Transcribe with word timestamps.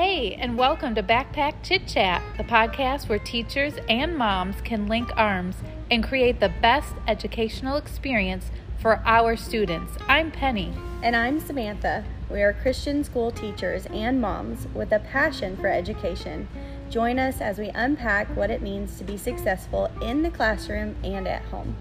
Hey, 0.00 0.34
and 0.34 0.56
welcome 0.56 0.94
to 0.94 1.02
Backpack 1.02 1.54
Chit 1.64 1.88
Chat, 1.88 2.22
the 2.36 2.44
podcast 2.44 3.08
where 3.08 3.18
teachers 3.18 3.74
and 3.88 4.16
moms 4.16 4.60
can 4.60 4.86
link 4.86 5.10
arms 5.16 5.56
and 5.90 6.04
create 6.04 6.38
the 6.38 6.52
best 6.62 6.94
educational 7.08 7.76
experience 7.76 8.52
for 8.78 9.02
our 9.04 9.34
students. 9.34 9.94
I'm 10.06 10.30
Penny. 10.30 10.72
And 11.02 11.16
I'm 11.16 11.40
Samantha. 11.40 12.04
We 12.30 12.42
are 12.42 12.52
Christian 12.52 13.02
school 13.02 13.32
teachers 13.32 13.86
and 13.86 14.20
moms 14.20 14.68
with 14.72 14.92
a 14.92 15.00
passion 15.00 15.56
for 15.56 15.66
education. 15.66 16.46
Join 16.90 17.18
us 17.18 17.40
as 17.40 17.58
we 17.58 17.70
unpack 17.70 18.28
what 18.36 18.52
it 18.52 18.62
means 18.62 18.98
to 18.98 19.04
be 19.04 19.16
successful 19.16 19.90
in 20.00 20.22
the 20.22 20.30
classroom 20.30 20.94
and 21.02 21.26
at 21.26 21.42
home. 21.46 21.74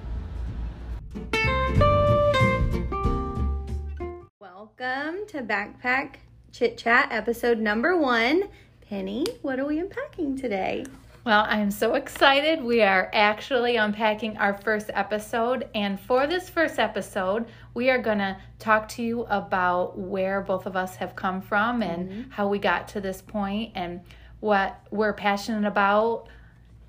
Welcome 4.39 5.27
to 5.27 5.43
Backpack 5.43 6.15
Chit 6.57 6.75
Chat, 6.75 7.09
episode 7.11 7.59
number 7.59 7.95
one. 7.95 8.49
Penny, 8.89 9.27
what 9.43 9.59
are 9.59 9.65
we 9.65 9.77
unpacking 9.77 10.35
today? 10.35 10.85
Well, 11.23 11.45
I'm 11.47 11.69
so 11.69 11.93
excited. 11.93 12.63
We 12.63 12.81
are 12.81 13.11
actually 13.13 13.75
unpacking 13.75 14.37
our 14.37 14.55
first 14.55 14.89
episode. 14.91 15.69
And 15.75 15.99
for 15.99 16.25
this 16.25 16.49
first 16.49 16.79
episode, 16.79 17.45
we 17.75 17.91
are 17.91 17.99
going 17.99 18.17
to 18.17 18.37
talk 18.57 18.89
to 18.89 19.03
you 19.03 19.25
about 19.25 19.99
where 19.99 20.41
both 20.41 20.65
of 20.65 20.75
us 20.75 20.95
have 20.95 21.15
come 21.15 21.41
from 21.41 21.83
and 21.83 22.09
mm-hmm. 22.09 22.31
how 22.31 22.47
we 22.47 22.57
got 22.57 22.87
to 22.87 23.01
this 23.01 23.21
point 23.21 23.73
and 23.75 24.01
what 24.39 24.79
we're 24.89 25.13
passionate 25.13 25.67
about 25.67 26.27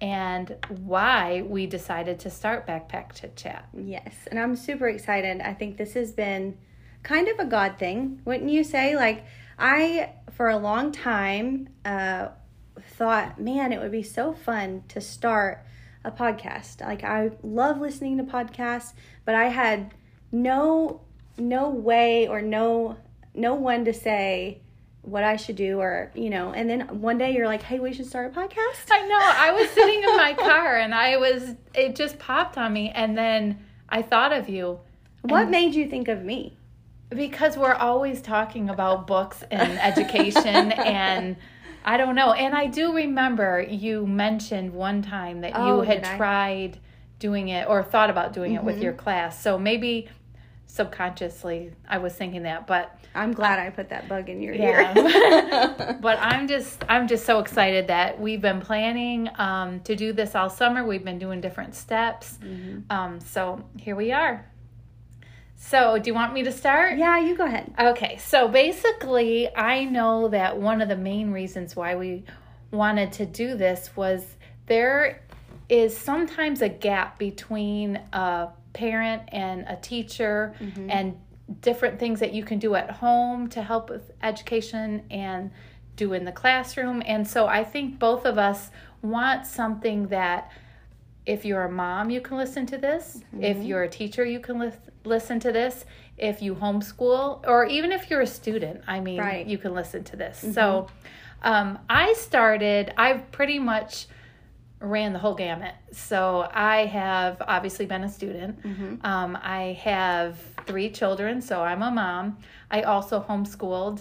and 0.00 0.56
why 0.82 1.42
we 1.42 1.66
decided 1.66 2.20
to 2.20 2.30
start 2.30 2.66
Backpack 2.66 3.12
Chit 3.12 3.36
Chat. 3.36 3.68
Yes, 3.74 4.14
and 4.30 4.40
I'm 4.40 4.56
super 4.56 4.88
excited. 4.88 5.42
I 5.42 5.52
think 5.52 5.76
this 5.76 5.92
has 5.92 6.10
been 6.10 6.56
kind 7.02 7.28
of 7.28 7.38
a 7.38 7.44
God 7.44 7.78
thing, 7.78 8.22
wouldn't 8.24 8.48
you 8.48 8.64
say? 8.64 8.96
Like, 8.96 9.26
I, 9.58 10.12
for 10.30 10.48
a 10.48 10.56
long 10.56 10.92
time, 10.92 11.68
uh, 11.84 12.28
thought, 12.80 13.40
man, 13.40 13.72
it 13.72 13.80
would 13.80 13.92
be 13.92 14.02
so 14.02 14.32
fun 14.32 14.84
to 14.88 15.00
start 15.00 15.64
a 16.04 16.10
podcast. 16.10 16.80
Like, 16.80 17.04
I 17.04 17.30
love 17.42 17.80
listening 17.80 18.18
to 18.18 18.24
podcasts, 18.24 18.92
but 19.24 19.34
I 19.34 19.46
had 19.46 19.94
no 20.30 21.00
no 21.38 21.70
way 21.70 22.26
or 22.26 22.42
no 22.42 22.96
no 23.34 23.54
one 23.54 23.84
to 23.84 23.94
say 23.94 24.60
what 25.02 25.24
I 25.24 25.36
should 25.36 25.56
do 25.56 25.78
or 25.78 26.10
you 26.14 26.28
know 26.28 26.52
and 26.52 26.68
then 26.68 27.00
one 27.00 27.16
day 27.16 27.32
you're 27.32 27.46
like 27.46 27.62
hey 27.62 27.78
we 27.78 27.94
should 27.94 28.06
start 28.06 28.26
a 28.26 28.38
podcast? 28.38 28.88
I 28.90 29.06
know. 29.06 29.18
I 29.20 29.52
was 29.52 29.70
sitting 29.74 30.02
in 30.02 30.16
my 30.16 30.34
car 30.34 30.76
and 30.76 30.94
I 30.94 31.16
was 31.16 31.54
it 31.74 31.96
just 31.96 32.18
popped 32.18 32.58
on 32.58 32.72
me. 32.72 32.90
And 32.90 33.16
then 33.16 33.64
I 33.88 34.02
thought 34.02 34.32
of 34.32 34.48
you. 34.48 34.80
What 35.22 35.48
made 35.48 35.74
you 35.74 35.88
think 35.88 36.08
of 36.08 36.22
me 36.22 36.57
because 37.10 37.56
we're 37.56 37.74
always 37.74 38.20
talking 38.20 38.68
about 38.68 39.06
books 39.06 39.42
and 39.50 39.78
education 39.78 40.72
and 40.72 41.36
I 41.84 41.96
don't 41.96 42.14
know. 42.14 42.32
And 42.32 42.54
I 42.54 42.66
do 42.66 42.94
remember 42.94 43.62
you 43.62 44.06
mentioned 44.06 44.74
one 44.74 45.00
time 45.02 45.40
that 45.40 45.52
oh, 45.54 45.76
you 45.76 45.80
had 45.82 46.04
tried 46.04 46.78
doing 47.18 47.48
it 47.48 47.66
or 47.68 47.82
thought 47.82 48.10
about 48.10 48.32
doing 48.32 48.52
mm-hmm. 48.52 48.68
it 48.68 48.72
with 48.72 48.82
your 48.82 48.92
mm-hmm. 48.92 49.00
class. 49.00 49.42
So 49.42 49.58
maybe 49.58 50.08
subconsciously 50.66 51.72
I 51.88 51.98
was 51.98 52.14
thinking 52.14 52.42
that, 52.42 52.66
but 52.66 52.98
I'm 53.14 53.32
glad 53.32 53.58
I 53.58 53.70
put 53.70 53.88
that 53.88 54.06
bug 54.08 54.28
in 54.28 54.42
your 54.42 54.54
yeah. 54.54 54.94
ear. 54.96 55.98
but 56.00 56.18
I'm 56.20 56.46
just 56.46 56.84
I'm 56.88 57.08
just 57.08 57.24
so 57.24 57.40
excited 57.40 57.86
that 57.88 58.20
we've 58.20 58.40
been 58.42 58.60
planning 58.60 59.30
um, 59.36 59.80
to 59.80 59.96
do 59.96 60.12
this 60.12 60.34
all 60.34 60.50
summer. 60.50 60.84
We've 60.84 61.04
been 61.04 61.18
doing 61.18 61.40
different 61.40 61.74
steps. 61.74 62.38
Mm-hmm. 62.42 62.80
Um, 62.90 63.20
so 63.20 63.64
here 63.78 63.96
we 63.96 64.12
are. 64.12 64.46
So, 65.60 65.98
do 65.98 66.08
you 66.08 66.14
want 66.14 66.32
me 66.32 66.44
to 66.44 66.52
start? 66.52 66.98
Yeah, 66.98 67.18
you 67.18 67.36
go 67.36 67.44
ahead. 67.44 67.74
Okay, 67.78 68.16
so 68.18 68.46
basically, 68.46 69.54
I 69.54 69.84
know 69.84 70.28
that 70.28 70.56
one 70.56 70.80
of 70.80 70.88
the 70.88 70.96
main 70.96 71.32
reasons 71.32 71.74
why 71.74 71.96
we 71.96 72.24
wanted 72.70 73.12
to 73.14 73.26
do 73.26 73.56
this 73.56 73.90
was 73.96 74.24
there 74.66 75.20
is 75.68 75.96
sometimes 75.96 76.62
a 76.62 76.68
gap 76.68 77.18
between 77.18 77.96
a 78.12 78.48
parent 78.72 79.22
and 79.32 79.66
a 79.68 79.76
teacher 79.76 80.54
mm-hmm. 80.60 80.90
and 80.90 81.18
different 81.60 81.98
things 81.98 82.20
that 82.20 82.32
you 82.32 82.44
can 82.44 82.60
do 82.60 82.76
at 82.76 82.90
home 82.92 83.48
to 83.48 83.60
help 83.60 83.90
with 83.90 84.12
education 84.22 85.02
and 85.10 85.50
do 85.96 86.12
in 86.12 86.24
the 86.24 86.32
classroom. 86.32 87.02
And 87.04 87.26
so 87.26 87.48
I 87.48 87.64
think 87.64 87.98
both 87.98 88.26
of 88.26 88.38
us 88.38 88.70
want 89.02 89.44
something 89.44 90.06
that 90.08 90.52
if 91.28 91.44
you're 91.44 91.64
a 91.64 91.70
mom, 91.70 92.10
you 92.10 92.20
can 92.20 92.36
listen 92.36 92.66
to 92.66 92.78
this. 92.78 93.20
Mm-hmm. 93.34 93.44
If 93.44 93.58
you're 93.58 93.82
a 93.82 93.88
teacher, 93.88 94.24
you 94.24 94.40
can 94.40 94.58
listen 94.58 94.80
listen 95.04 95.40
to 95.40 95.52
this 95.52 95.84
if 96.16 96.42
you 96.42 96.54
homeschool 96.54 97.46
or 97.46 97.64
even 97.66 97.92
if 97.92 98.10
you're 98.10 98.20
a 98.20 98.26
student 98.26 98.82
i 98.86 99.00
mean 99.00 99.18
right. 99.18 99.46
you 99.46 99.58
can 99.58 99.74
listen 99.74 100.04
to 100.04 100.16
this 100.16 100.38
mm-hmm. 100.38 100.52
so 100.52 100.86
um, 101.42 101.78
i 101.88 102.12
started 102.12 102.92
i've 102.96 103.30
pretty 103.32 103.58
much 103.58 104.06
ran 104.80 105.12
the 105.12 105.18
whole 105.18 105.34
gamut 105.34 105.74
so 105.92 106.48
i 106.52 106.84
have 106.84 107.40
obviously 107.46 107.86
been 107.86 108.04
a 108.04 108.08
student 108.08 108.62
mm-hmm. 108.62 108.94
um, 109.04 109.36
i 109.42 109.78
have 109.80 110.38
three 110.66 110.90
children 110.90 111.40
so 111.40 111.62
i'm 111.62 111.82
a 111.82 111.90
mom 111.90 112.36
i 112.70 112.82
also 112.82 113.24
homeschooled 113.26 114.00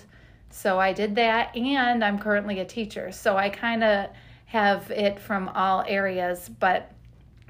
so 0.50 0.80
i 0.80 0.92
did 0.94 1.16
that 1.16 1.56
and 1.56 2.04
i'm 2.04 2.20
currently 2.20 2.60
a 2.60 2.66
teacher 2.66 3.12
so 3.12 3.38
i 3.38 3.50
kind 3.50 3.84
of 3.84 4.10
have 4.46 4.90
it 4.92 5.20
from 5.20 5.50
all 5.50 5.84
areas 5.88 6.50
but 6.60 6.92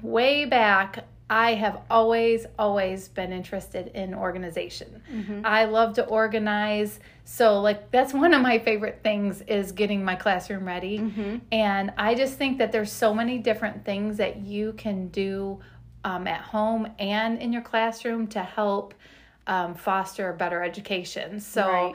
way 0.02 0.44
back 0.44 1.04
I 1.30 1.54
have 1.54 1.82
always, 1.90 2.46
always 2.58 3.08
been 3.08 3.32
interested 3.32 3.88
in 3.88 4.14
organization. 4.14 5.02
Mm-hmm. 5.12 5.42
I 5.44 5.66
love 5.66 5.94
to 5.94 6.06
organize. 6.06 7.00
So, 7.24 7.60
like, 7.60 7.90
that's 7.90 8.14
one 8.14 8.32
of 8.32 8.40
my 8.40 8.58
favorite 8.58 9.00
things 9.02 9.42
is 9.42 9.72
getting 9.72 10.02
my 10.02 10.14
classroom 10.14 10.64
ready. 10.64 11.00
Mm-hmm. 11.00 11.36
And 11.52 11.92
I 11.98 12.14
just 12.14 12.38
think 12.38 12.56
that 12.58 12.72
there's 12.72 12.90
so 12.90 13.12
many 13.12 13.38
different 13.38 13.84
things 13.84 14.16
that 14.16 14.38
you 14.38 14.72
can 14.74 15.08
do 15.08 15.60
um, 16.04 16.26
at 16.26 16.40
home 16.40 16.88
and 16.98 17.38
in 17.38 17.52
your 17.52 17.62
classroom 17.62 18.26
to 18.28 18.42
help 18.42 18.94
um, 19.46 19.74
foster 19.74 20.30
a 20.30 20.34
better 20.34 20.62
education. 20.62 21.40
So, 21.40 21.70
right. 21.70 21.94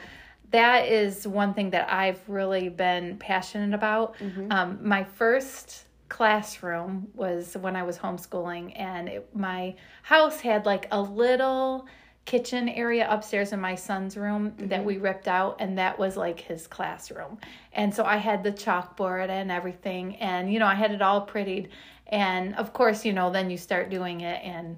that 0.52 0.88
is 0.88 1.28
one 1.28 1.56
thing 1.56 1.72
that 1.72 1.92
I've 1.92 2.22
really 2.30 2.70
been 2.70 3.18
passionate 3.18 3.74
about. 3.74 4.16
Mm-hmm. 4.20 4.52
Um, 4.52 4.80
my 4.84 5.04
first 5.04 5.86
classroom 6.14 7.08
was 7.16 7.58
when 7.60 7.76
I 7.76 7.82
was 7.82 7.98
homeschooling, 7.98 8.80
and 8.80 9.10
it, 9.10 9.36
my 9.36 9.74
house 10.04 10.40
had 10.40 10.64
like 10.64 10.88
a 10.92 11.02
little 11.02 11.88
kitchen 12.26 12.70
area 12.70 13.08
upstairs 13.10 13.52
in 13.52 13.60
my 13.60 13.74
son's 13.74 14.16
room 14.16 14.52
mm-hmm. 14.52 14.68
that 14.68 14.86
we 14.86 14.98
ripped 14.98 15.28
out 15.28 15.58
and 15.60 15.80
that 15.80 15.98
was 15.98 16.16
like 16.16 16.40
his 16.40 16.68
classroom. 16.68 17.38
And 17.74 17.94
so 17.94 18.06
i 18.06 18.16
had 18.16 18.44
the 18.44 18.52
chalkboard 18.52 19.30
and 19.30 19.52
everything 19.52 20.16
and 20.18 20.54
you 20.54 20.58
know 20.60 20.68
i 20.68 20.76
had 20.76 20.92
it 20.92 21.02
all 21.02 21.26
prettied. 21.28 21.68
And 22.08 22.56
of 22.56 22.72
course 22.72 23.04
you 23.04 23.12
know 23.12 23.30
then 23.32 23.50
you 23.50 23.58
start 23.58 23.90
doing 23.90 24.22
it 24.22 24.40
and 24.42 24.78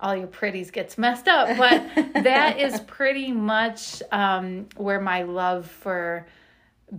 all 0.00 0.14
your 0.16 0.28
pretties 0.28 0.70
gets 0.70 0.96
messed 0.96 1.28
up. 1.28 1.58
But 1.58 2.12
that 2.22 2.58
is 2.58 2.80
pretty 2.82 3.32
much 3.32 4.00
um, 4.12 4.68
where 4.76 5.00
my 5.00 5.24
love 5.24 5.66
for 5.66 6.24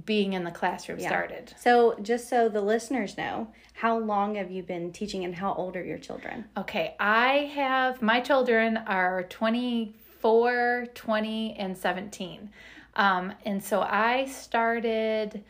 being 0.06 0.34
in 0.34 0.44
the 0.44 0.52
classroom 0.52 1.00
yeah. 1.00 1.08
started. 1.08 1.54
So, 1.58 1.98
just 2.02 2.30
so 2.30 2.50
the 2.50 2.62
listeners 2.62 3.18
know, 3.18 3.48
how 3.74 3.98
long 3.98 4.36
have 4.36 4.52
you 4.52 4.64
been 4.64 4.92
teaching 4.92 5.24
and 5.24 5.34
how 5.34 5.54
old 5.54 5.76
are 5.76 5.84
your 5.84 5.98
children? 5.98 6.46
Okay, 6.58 6.96
I 7.00 7.52
have 7.56 8.02
my 8.02 8.20
children 8.20 8.78
are 8.78 9.24
24, 9.24 10.88
20, 10.94 11.56
and 11.58 11.78
17. 11.78 12.50
Um, 12.96 13.34
and 13.46 13.64
so 13.64 13.82
I 13.82 14.26
started, 14.26 15.44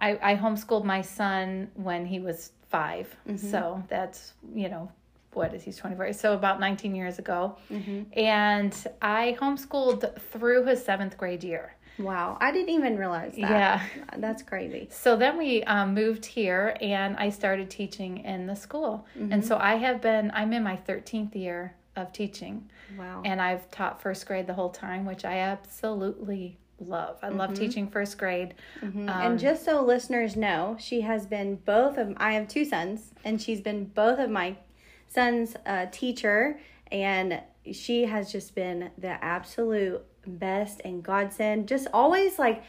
I, 0.00 0.18
I 0.32 0.36
homeschooled 0.36 0.84
my 0.84 1.02
son 1.02 1.70
when 1.74 2.04
he 2.06 2.18
was 2.18 2.52
5 2.70 3.16
mm-hmm. 3.28 3.36
So 3.36 3.82
that's, 3.88 4.32
you 4.54 4.68
know, 4.68 4.90
what 5.34 5.54
is 5.54 5.62
he's 5.62 5.76
24 5.78 6.12
so 6.12 6.34
about 6.34 6.60
19 6.60 6.94
years 6.94 7.18
ago 7.18 7.56
mm-hmm. 7.70 8.02
and 8.18 8.86
i 9.00 9.34
homeschooled 9.40 10.18
through 10.20 10.64
his 10.64 10.84
seventh 10.84 11.16
grade 11.16 11.42
year 11.42 11.74
Wow, 11.98 12.38
I 12.40 12.52
didn't 12.52 12.70
even 12.70 12.96
realize 12.96 13.32
that. 13.32 13.40
Yeah, 13.40 13.82
that's 14.18 14.42
crazy. 14.42 14.88
So 14.90 15.16
then 15.16 15.36
we 15.36 15.62
um, 15.64 15.94
moved 15.94 16.24
here, 16.24 16.76
and 16.80 17.16
I 17.16 17.30
started 17.30 17.70
teaching 17.70 18.18
in 18.18 18.46
the 18.46 18.56
school, 18.56 19.06
mm-hmm. 19.16 19.32
and 19.32 19.44
so 19.44 19.58
I 19.58 19.76
have 19.76 20.00
been. 20.00 20.30
I'm 20.34 20.52
in 20.52 20.62
my 20.62 20.76
13th 20.76 21.34
year 21.34 21.74
of 21.96 22.12
teaching. 22.12 22.70
Wow. 22.98 23.22
And 23.24 23.40
I've 23.40 23.70
taught 23.70 24.00
first 24.00 24.26
grade 24.26 24.46
the 24.46 24.54
whole 24.54 24.70
time, 24.70 25.04
which 25.04 25.24
I 25.24 25.38
absolutely 25.38 26.58
love. 26.80 27.18
I 27.22 27.28
mm-hmm. 27.28 27.38
love 27.38 27.54
teaching 27.54 27.88
first 27.88 28.18
grade. 28.18 28.54
Mm-hmm. 28.80 29.08
Um, 29.08 29.22
and 29.32 29.38
just 29.38 29.64
so 29.64 29.82
listeners 29.84 30.36
know, 30.36 30.76
she 30.78 31.02
has 31.02 31.26
been 31.26 31.56
both 31.56 31.98
of. 31.98 32.14
I 32.16 32.32
have 32.32 32.48
two 32.48 32.64
sons, 32.64 33.12
and 33.24 33.40
she's 33.40 33.60
been 33.60 33.86
both 33.86 34.18
of 34.18 34.30
my 34.30 34.56
sons' 35.08 35.56
uh, 35.66 35.86
teacher, 35.92 36.58
and 36.90 37.42
she 37.70 38.04
has 38.06 38.32
just 38.32 38.54
been 38.54 38.90
the 38.98 39.22
absolute 39.24 40.04
best 40.26 40.80
and 40.84 41.02
godsend. 41.02 41.68
Just 41.68 41.88
always 41.92 42.38
like, 42.38 42.62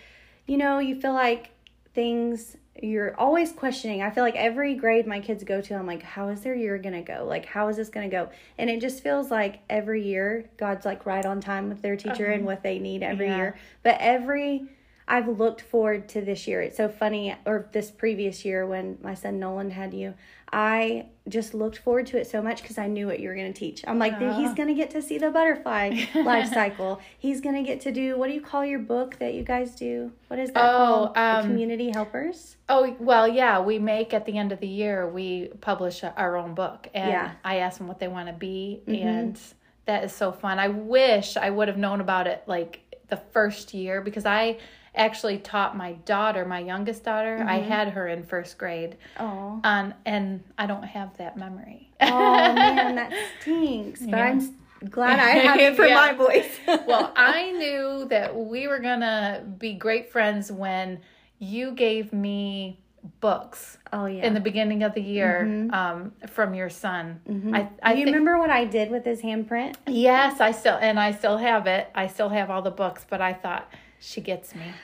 you 0.47 0.57
know, 0.57 0.79
you 0.79 0.99
feel 0.99 1.13
like 1.13 1.51
things 1.93 2.57
you're 2.81 3.15
always 3.19 3.51
questioning. 3.51 4.01
I 4.01 4.09
feel 4.09 4.23
like 4.23 4.35
every 4.35 4.73
grade 4.73 5.05
my 5.05 5.19
kids 5.19 5.43
go 5.43 5.61
to, 5.61 5.75
I'm 5.75 5.85
like, 5.85 6.01
how 6.01 6.29
is 6.29 6.41
their 6.41 6.55
year 6.55 6.77
gonna 6.79 7.03
go? 7.03 7.25
Like, 7.27 7.45
how 7.45 7.67
is 7.67 7.77
this 7.77 7.89
gonna 7.89 8.09
go? 8.09 8.29
And 8.57 8.69
it 8.69 8.81
just 8.81 9.03
feels 9.03 9.29
like 9.29 9.59
every 9.69 10.03
year 10.03 10.49
God's 10.57 10.85
like 10.85 11.05
right 11.05 11.25
on 11.25 11.39
time 11.39 11.69
with 11.69 11.81
their 11.81 11.95
teacher 11.95 12.25
uh-huh. 12.25 12.35
and 12.35 12.45
what 12.45 12.63
they 12.63 12.79
need 12.79 13.03
every 13.03 13.27
yeah. 13.27 13.37
year. 13.37 13.59
But 13.83 13.97
every 13.99 14.67
I've 15.07 15.27
looked 15.27 15.61
forward 15.61 16.07
to 16.09 16.21
this 16.21 16.47
year. 16.47 16.61
It's 16.61 16.77
so 16.77 16.87
funny, 16.87 17.35
or 17.45 17.67
this 17.73 17.91
previous 17.91 18.45
year 18.45 18.65
when 18.65 18.97
my 19.01 19.13
son 19.13 19.39
Nolan 19.39 19.71
had 19.71 19.93
you, 19.93 20.13
I 20.53 21.07
just 21.27 21.55
looked 21.55 21.79
forward 21.79 22.05
to 22.07 22.19
it 22.19 22.27
so 22.27 22.41
much 22.41 22.61
because 22.61 22.77
I 22.77 22.85
knew 22.85 23.07
what 23.07 23.19
you 23.19 23.27
were 23.27 23.33
going 23.35 23.51
to 23.51 23.59
teach. 23.59 23.83
I'm 23.87 23.97
like, 23.97 24.19
he's 24.19 24.53
going 24.53 24.67
to 24.67 24.75
get 24.75 24.91
to 24.91 25.01
see 25.01 25.17
the 25.17 25.31
butterfly 25.31 26.05
life 26.15 26.53
cycle. 26.53 27.01
He's 27.17 27.41
going 27.41 27.55
to 27.55 27.63
get 27.63 27.81
to 27.81 27.91
do 27.91 28.19
what 28.19 28.27
do 28.27 28.33
you 28.33 28.41
call 28.41 28.63
your 28.63 28.79
book 28.79 29.17
that 29.17 29.33
you 29.33 29.41
guys 29.41 29.73
do? 29.73 30.11
What 30.27 30.39
is 30.39 30.51
that 30.51 30.63
oh, 30.63 30.77
called? 30.77 31.17
Um, 31.17 31.41
the 31.41 31.47
community 31.49 31.89
helpers. 31.89 32.57
Oh 32.69 32.95
well, 32.99 33.27
yeah. 33.27 33.59
We 33.61 33.79
make 33.79 34.13
at 34.13 34.25
the 34.25 34.37
end 34.37 34.51
of 34.51 34.59
the 34.59 34.67
year 34.67 35.09
we 35.09 35.47
publish 35.59 36.03
our 36.03 36.37
own 36.37 36.53
book, 36.53 36.87
and 36.93 37.09
yeah. 37.09 37.31
I 37.43 37.57
ask 37.57 37.79
them 37.79 37.87
what 37.87 37.99
they 37.99 38.07
want 38.07 38.27
to 38.27 38.33
be, 38.33 38.83
mm-hmm. 38.85 39.07
and 39.07 39.39
that 39.85 40.03
is 40.03 40.13
so 40.13 40.31
fun. 40.31 40.59
I 40.59 40.67
wish 40.67 41.35
I 41.35 41.49
would 41.49 41.67
have 41.67 41.77
known 41.77 41.99
about 41.99 42.27
it 42.27 42.43
like 42.45 42.81
the 43.09 43.17
first 43.17 43.73
year 43.73 44.01
because 44.01 44.27
I 44.27 44.59
actually 44.95 45.39
taught 45.39 45.75
my 45.75 45.93
daughter, 46.05 46.45
my 46.45 46.59
youngest 46.59 47.03
daughter. 47.03 47.37
Mm-hmm. 47.39 47.49
I 47.49 47.59
had 47.59 47.89
her 47.89 48.07
in 48.07 48.23
first 48.23 48.57
grade. 48.57 48.97
Oh. 49.19 49.59
Um, 49.63 49.93
and 50.05 50.43
I 50.57 50.65
don't 50.65 50.83
have 50.83 51.17
that 51.17 51.37
memory. 51.37 51.89
oh 52.01 52.07
man, 52.53 52.95
that 52.95 53.13
stinks. 53.41 54.01
But 54.01 54.09
yeah. 54.09 54.29
I'm 54.29 54.89
glad 54.89 55.19
I 55.19 55.29
have 55.39 55.59
it 55.59 55.75
for 55.75 55.85
yeah. 55.85 55.95
my 55.95 56.13
boys. 56.13 56.49
well, 56.87 57.11
I 57.15 57.51
knew 57.51 58.05
that 58.09 58.35
we 58.35 58.67
were 58.67 58.79
gonna 58.79 59.43
be 59.57 59.73
great 59.73 60.11
friends 60.11 60.51
when 60.51 61.01
you 61.39 61.71
gave 61.71 62.13
me 62.13 62.79
books. 63.19 63.77
Oh 63.91 64.05
yeah. 64.05 64.25
In 64.25 64.33
the 64.33 64.39
beginning 64.39 64.83
of 64.83 64.93
the 64.93 65.01
year, 65.01 65.45
mm-hmm. 65.45 65.73
um, 65.73 66.11
from 66.27 66.53
your 66.53 66.69
son. 66.69 67.19
Mm-hmm. 67.27 67.55
I, 67.55 67.69
I 67.81 67.93
Do 67.93 67.99
you 67.99 68.05
think, 68.05 68.15
remember 68.15 68.37
what 68.37 68.49
I 68.49 68.65
did 68.65 68.91
with 68.91 69.05
his 69.05 69.21
handprint? 69.21 69.75
Yes, 69.87 70.39
I 70.39 70.51
still 70.51 70.77
and 70.79 70.99
I 70.99 71.11
still 71.11 71.37
have 71.37 71.67
it. 71.67 71.89
I 71.95 72.07
still 72.07 72.29
have 72.29 72.49
all 72.49 72.61
the 72.61 72.71
books, 72.71 73.05
but 73.09 73.21
I 73.21 73.33
thought 73.33 73.69
she 74.03 74.21
gets 74.21 74.53
me. 74.53 74.65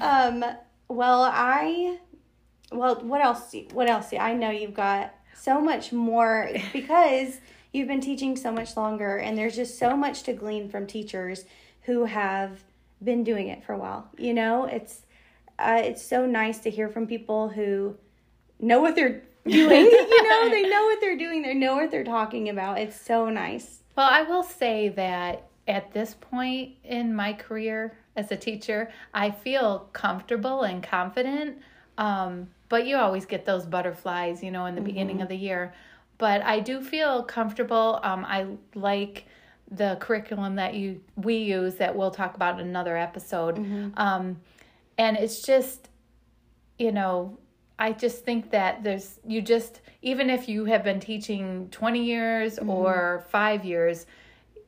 um, 0.00 0.44
well, 0.88 1.22
I, 1.22 1.98
well, 2.72 2.96
what 3.02 3.20
else? 3.20 3.54
What 3.72 3.88
else? 3.88 4.12
I 4.12 4.34
know 4.34 4.50
you've 4.50 4.74
got 4.74 5.14
so 5.34 5.60
much 5.60 5.92
more 5.92 6.50
because 6.72 7.40
you've 7.72 7.88
been 7.88 8.00
teaching 8.00 8.36
so 8.36 8.50
much 8.50 8.76
longer, 8.76 9.18
and 9.18 9.38
there's 9.38 9.54
just 9.56 9.78
so 9.78 9.96
much 9.96 10.24
to 10.24 10.32
glean 10.32 10.68
from 10.68 10.86
teachers 10.86 11.44
who 11.82 12.06
have 12.06 12.64
been 13.02 13.22
doing 13.22 13.48
it 13.48 13.64
for 13.64 13.72
a 13.72 13.78
while. 13.78 14.10
You 14.18 14.34
know, 14.34 14.64
it's 14.64 15.02
uh, 15.58 15.80
it's 15.82 16.02
so 16.02 16.26
nice 16.26 16.58
to 16.60 16.70
hear 16.70 16.88
from 16.88 17.06
people 17.06 17.48
who 17.48 17.96
know 18.58 18.80
what 18.80 18.96
they're 18.96 19.22
doing. 19.46 19.84
you 19.84 20.28
know, 20.28 20.50
they 20.50 20.68
know 20.68 20.84
what 20.86 21.00
they're 21.00 21.16
doing. 21.16 21.42
They 21.42 21.54
know 21.54 21.76
what 21.76 21.90
they're 21.92 22.04
talking 22.04 22.48
about. 22.48 22.78
It's 22.78 23.00
so 23.00 23.30
nice. 23.30 23.82
Well, 23.96 24.08
I 24.10 24.22
will 24.22 24.42
say 24.42 24.88
that 24.90 25.46
at 25.66 25.92
this 25.92 26.14
point 26.14 26.74
in 26.84 27.14
my 27.14 27.32
career 27.32 27.96
as 28.14 28.30
a 28.30 28.36
teacher, 28.36 28.90
I 29.12 29.30
feel 29.30 29.88
comfortable 29.92 30.62
and 30.62 30.82
confident. 30.82 31.58
Um, 31.98 32.48
but 32.68 32.86
you 32.86 32.96
always 32.96 33.26
get 33.26 33.44
those 33.44 33.66
butterflies, 33.66 34.42
you 34.42 34.50
know, 34.50 34.66
in 34.66 34.74
the 34.74 34.80
mm-hmm. 34.80 34.86
beginning 34.86 35.22
of 35.22 35.28
the 35.28 35.36
year. 35.36 35.74
But 36.18 36.42
I 36.42 36.60
do 36.60 36.80
feel 36.82 37.22
comfortable. 37.22 38.00
Um, 38.02 38.24
I 38.24 38.46
like 38.74 39.26
the 39.70 39.96
curriculum 40.00 40.54
that 40.56 40.74
you 40.74 41.02
we 41.16 41.38
use 41.38 41.74
that 41.76 41.96
we'll 41.96 42.10
talk 42.10 42.34
about 42.34 42.60
in 42.60 42.66
another 42.66 42.96
episode. 42.96 43.56
Mm-hmm. 43.56 43.90
Um, 43.96 44.40
and 44.98 45.16
it's 45.16 45.42
just, 45.42 45.88
you 46.78 46.92
know, 46.92 47.38
I 47.78 47.92
just 47.92 48.24
think 48.24 48.50
that 48.50 48.82
there's 48.82 49.18
you 49.26 49.42
just 49.42 49.80
even 50.02 50.30
if 50.30 50.48
you 50.48 50.64
have 50.66 50.84
been 50.84 51.00
teaching 51.00 51.68
20 51.70 52.02
years 52.02 52.56
mm-hmm. 52.56 52.70
or 52.70 53.24
5 53.28 53.64
years, 53.64 54.06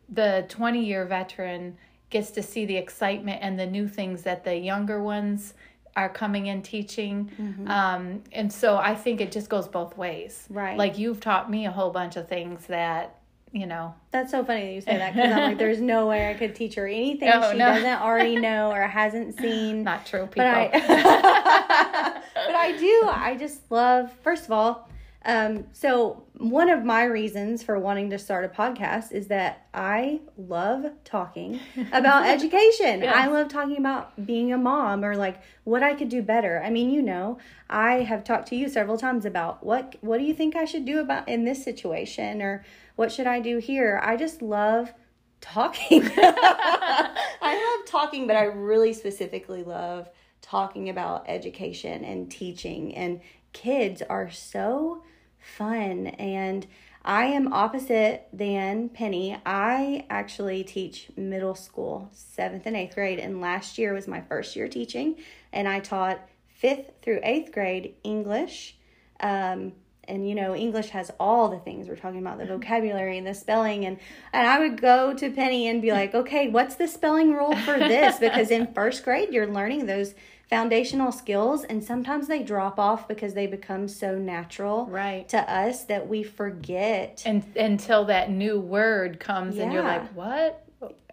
the 0.09 0.47
20 0.49 0.85
year 0.85 1.05
veteran 1.05 1.77
gets 2.11 2.31
to 2.33 2.43
see 2.43 2.65
the 2.65 2.77
excitement 2.77 3.41
and 3.43 3.59
the 3.59 3.67
new 3.67 3.87
things 3.87 4.23
that 4.23 4.45
the 4.45 4.57
younger 4.57 5.03
ones 5.03 5.55
are 5.97 6.09
coming 6.09 6.47
in 6.47 6.63
teaching. 6.63 7.31
Mm-hmm. 7.39 7.69
Um, 7.69 8.23
and 8.33 8.53
so 8.53 8.77
I 8.77 8.95
think 8.95 9.21
it 9.21 9.33
just 9.33 9.49
goes 9.51 9.69
both 9.69 9.97
ways. 9.97 10.47
Right. 10.49 10.79
Like 10.79 10.97
you've 10.97 11.21
taught 11.21 11.51
me 11.51 11.67
a 11.67 11.71
whole 11.71 11.91
bunch 11.91 12.17
of 12.17 12.29
things 12.29 12.67
that, 12.67 13.19
you 13.53 13.67
know. 13.67 13.95
That's 14.13 14.31
so 14.31 14.45
funny 14.45 14.67
that 14.67 14.73
you 14.73 14.81
say 14.81 14.97
that 14.97 15.15
because 15.15 15.33
I'm 15.33 15.43
like, 15.43 15.59
there's 15.59 15.81
no 15.81 16.07
way 16.07 16.31
I 16.31 16.35
could 16.35 16.55
teach 16.55 16.77
her 16.77 16.87
anything 16.87 17.31
oh, 17.33 17.51
she 17.51 17.59
no. 17.59 17.75
doesn't 17.75 18.01
already 18.01 18.37
know 18.41 18.71
or 18.71 18.83
hasn't 18.83 19.39
seen. 19.39 19.83
Not 19.83 20.07
true, 20.07 20.27
people. 20.27 20.45
But 20.45 20.71
I, 20.75 22.23
but 22.35 22.55
I 22.55 22.77
do. 22.79 23.09
I 23.11 23.37
just 23.39 23.71
love, 23.71 24.13
first 24.23 24.45
of 24.45 24.53
all, 24.53 24.89
um, 25.29 25.67
so 25.75 26.25
one 26.39 26.71
of 26.71 26.85
my 26.85 27.05
reasons 27.05 27.63
for 27.63 27.79
wanting 27.79 28.09
to 28.11 28.19
start 28.19 28.47
a 28.47 28.49
podcast 28.49 29.13
is 29.13 29.29
that 29.29 29.67
I 29.75 30.21
love 30.39 30.87
talking 31.05 31.61
about 31.93 32.27
education. 32.27 33.05
I 33.07 33.27
love 33.27 33.49
talking 33.49 33.77
about 33.77 34.25
being 34.25 34.55
a 34.55 34.57
mom 34.57 35.05
or 35.05 35.17
like 35.17 35.43
what 35.65 35.83
I 35.83 35.93
could 35.93 36.09
do 36.09 36.23
better. 36.23 36.63
I 36.65 36.71
mean, 36.71 36.89
you 36.89 37.03
know, 37.03 37.37
I 37.69 37.97
have 38.05 38.25
talked 38.25 38.49
to 38.49 38.57
you 38.57 38.71
several 38.71 38.97
times 38.97 39.27
about 39.27 39.63
what 39.63 39.97
what 40.01 40.17
do 40.17 40.25
you 40.25 40.33
think 40.33 40.57
I 40.57 40.65
should 40.65 40.87
do 40.87 40.99
about 40.99 41.29
in 41.29 41.45
this 41.45 41.63
situation 41.63 42.41
or 42.41 42.65
what 42.97 43.13
should 43.13 43.27
I 43.27 43.41
do 43.41 43.59
here? 43.59 44.01
I 44.03 44.17
just 44.17 44.41
love 44.41 44.95
talking. 45.43 46.11
I 46.17 47.77
love 47.77 47.87
talking, 47.87 48.27
but 48.27 48.37
I 48.37 48.45
really 48.45 48.95
specifically 48.95 49.63
love 49.63 50.09
talking 50.41 50.89
about 50.89 51.27
education 51.29 52.03
and 52.03 52.31
teaching 52.31 52.95
and 52.95 53.21
kids 53.53 54.01
are 54.09 54.31
so 54.31 55.03
fun 55.41 56.09
and 56.09 56.67
I 57.05 57.25
am 57.25 57.53
opposite 57.55 58.29
than 58.35 58.91
Penny. 58.91 59.35
I 59.47 60.05
actually 60.11 60.63
teach 60.63 61.09
middle 61.17 61.55
school, 61.55 62.11
seventh 62.13 62.67
and 62.67 62.77
eighth 62.77 62.95
grade, 62.95 63.19
and 63.19 63.41
last 63.41 63.79
year 63.79 63.95
was 63.95 64.07
my 64.07 64.21
first 64.21 64.55
year 64.55 64.69
teaching, 64.69 65.17
and 65.51 65.67
I 65.67 65.81
taught 65.81 66.21
fifth 66.49 66.91
through 67.01 67.21
eighth 67.23 67.53
grade 67.53 67.95
English. 68.05 68.77
Um, 69.21 69.73
and 70.05 70.29
you 70.29 70.35
know, 70.35 70.55
English 70.55 70.91
has 70.91 71.11
all 71.19 71.49
the 71.49 71.59
things 71.59 71.89
we're 71.89 71.97
talking 71.97 72.19
about 72.19 72.37
the 72.39 72.47
vocabulary 72.47 73.17
and 73.17 73.27
the 73.27 73.35
spelling, 73.35 73.87
and 73.87 73.99
and 74.35 74.47
I 74.47 74.59
would 74.59 74.79
go 74.79 75.15
to 75.15 75.31
Penny 75.31 75.69
and 75.69 75.81
be 75.81 75.93
like, 75.93 76.15
okay, 76.15 76.49
what's 76.49 76.75
the 76.75 76.89
spelling 76.89 77.33
rule 77.33 77.57
for 77.57 77.79
this? 77.79 78.19
Because 78.21 78.51
in 78.51 78.75
first 78.75 79.03
grade, 79.03 79.33
you're 79.33 79.47
learning 79.47 79.87
those 79.87 80.15
foundational 80.49 81.13
skills 81.13 81.65
and 81.65 81.85
sometimes 81.85 82.27
they 82.27 82.43
drop 82.43 82.79
off 82.79 83.07
because 83.07 83.35
they 83.35 83.47
become 83.47 83.87
so 83.87 84.17
natural 84.17 84.87
right. 84.87 85.29
to 85.29 85.39
us 85.39 85.85
that 85.85 86.09
we 86.09 86.23
forget 86.23 87.23
and 87.27 87.45
until 87.57 88.07
that 88.07 88.31
new 88.31 88.59
word 88.59 89.21
comes 89.21 89.57
yeah. 89.57 89.65
and 89.65 89.73
you're 89.73 89.83
like 89.83 90.09
what 90.15 90.65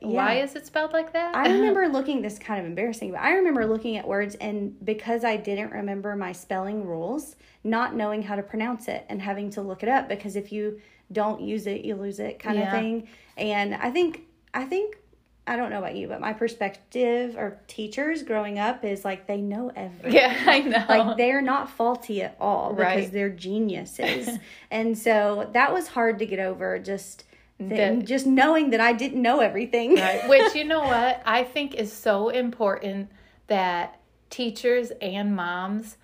why 0.02 0.36
is 0.36 0.56
it 0.56 0.66
spelled 0.68 0.94
like 0.94 1.14
that? 1.14 1.36
I 1.36 1.52
remember 1.52 1.88
looking 1.92 2.22
this 2.22 2.38
kind 2.38 2.60
of 2.60 2.66
embarrassing, 2.66 3.12
but 3.12 3.22
I 3.22 3.34
remember 3.34 3.66
looking 3.66 3.98
at 3.98 4.08
words 4.08 4.36
and 4.36 4.76
because 4.86 5.24
I 5.24 5.38
didn't 5.38 5.72
remember 5.72 6.16
my 6.16 6.32
spelling 6.32 6.86
rules, 6.86 7.36
not 7.64 7.96
knowing 7.96 8.22
how 8.22 8.36
to 8.36 8.44
pronounce 8.44 8.88
it 8.88 9.06
and 9.10 9.22
having 9.22 9.50
to 9.52 9.62
look 9.62 9.84
it 9.84 9.90
up 9.90 10.08
because 10.08 10.36
if 10.36 10.52
you 10.52 10.80
don't 11.12 11.42
use 11.42 11.66
it, 11.66 11.84
you 11.84 11.96
lose 11.96 12.20
it 12.20 12.40
kind 12.40 12.58
yeah. 12.58 12.66
of 12.66 12.72
thing. 12.72 13.08
And 13.38 13.76
I 13.76 13.90
think 13.90 14.28
I 14.54 14.66
think 14.66 14.98
I 15.48 15.56
don't 15.56 15.70
know 15.70 15.78
about 15.78 15.96
you, 15.96 16.08
but 16.08 16.20
my 16.20 16.34
perspective 16.34 17.36
or 17.38 17.60
teachers 17.68 18.24
growing 18.24 18.58
up 18.58 18.84
is 18.84 19.06
like 19.06 19.28
they 19.28 19.42
know 19.42 19.72
everything. 19.76 20.14
Yeah, 20.14 20.44
I 20.48 20.60
know. 20.62 20.86
Like 20.90 21.18
they're 21.18 21.42
not 21.42 21.70
faulty 21.70 22.24
at 22.24 22.36
all 22.40 22.74
because 22.74 23.12
they're 23.12 23.30
geniuses. 23.30 24.30
and 24.72 24.98
so 24.98 25.50
that 25.54 25.72
was 25.72 25.88
hard 25.88 26.18
to 26.20 26.26
get 26.26 26.40
over 26.40 26.80
just 26.80 27.26
the, 27.60 28.02
just 28.04 28.26
knowing 28.26 28.72
that 28.72 28.82
I 28.82 28.94
didn't 28.94 29.22
know 29.22 29.40
everything. 29.40 29.96
Right. 29.96 30.28
Which 30.28 30.56
you 30.56 30.64
know 30.66 30.82
what 30.82 31.22
I 31.26 31.44
think 31.44 31.76
is 31.76 31.94
so 31.94 32.30
important 32.30 33.10
that 33.48 34.00
teachers 34.30 34.92
and 35.02 35.36
moms 35.36 35.98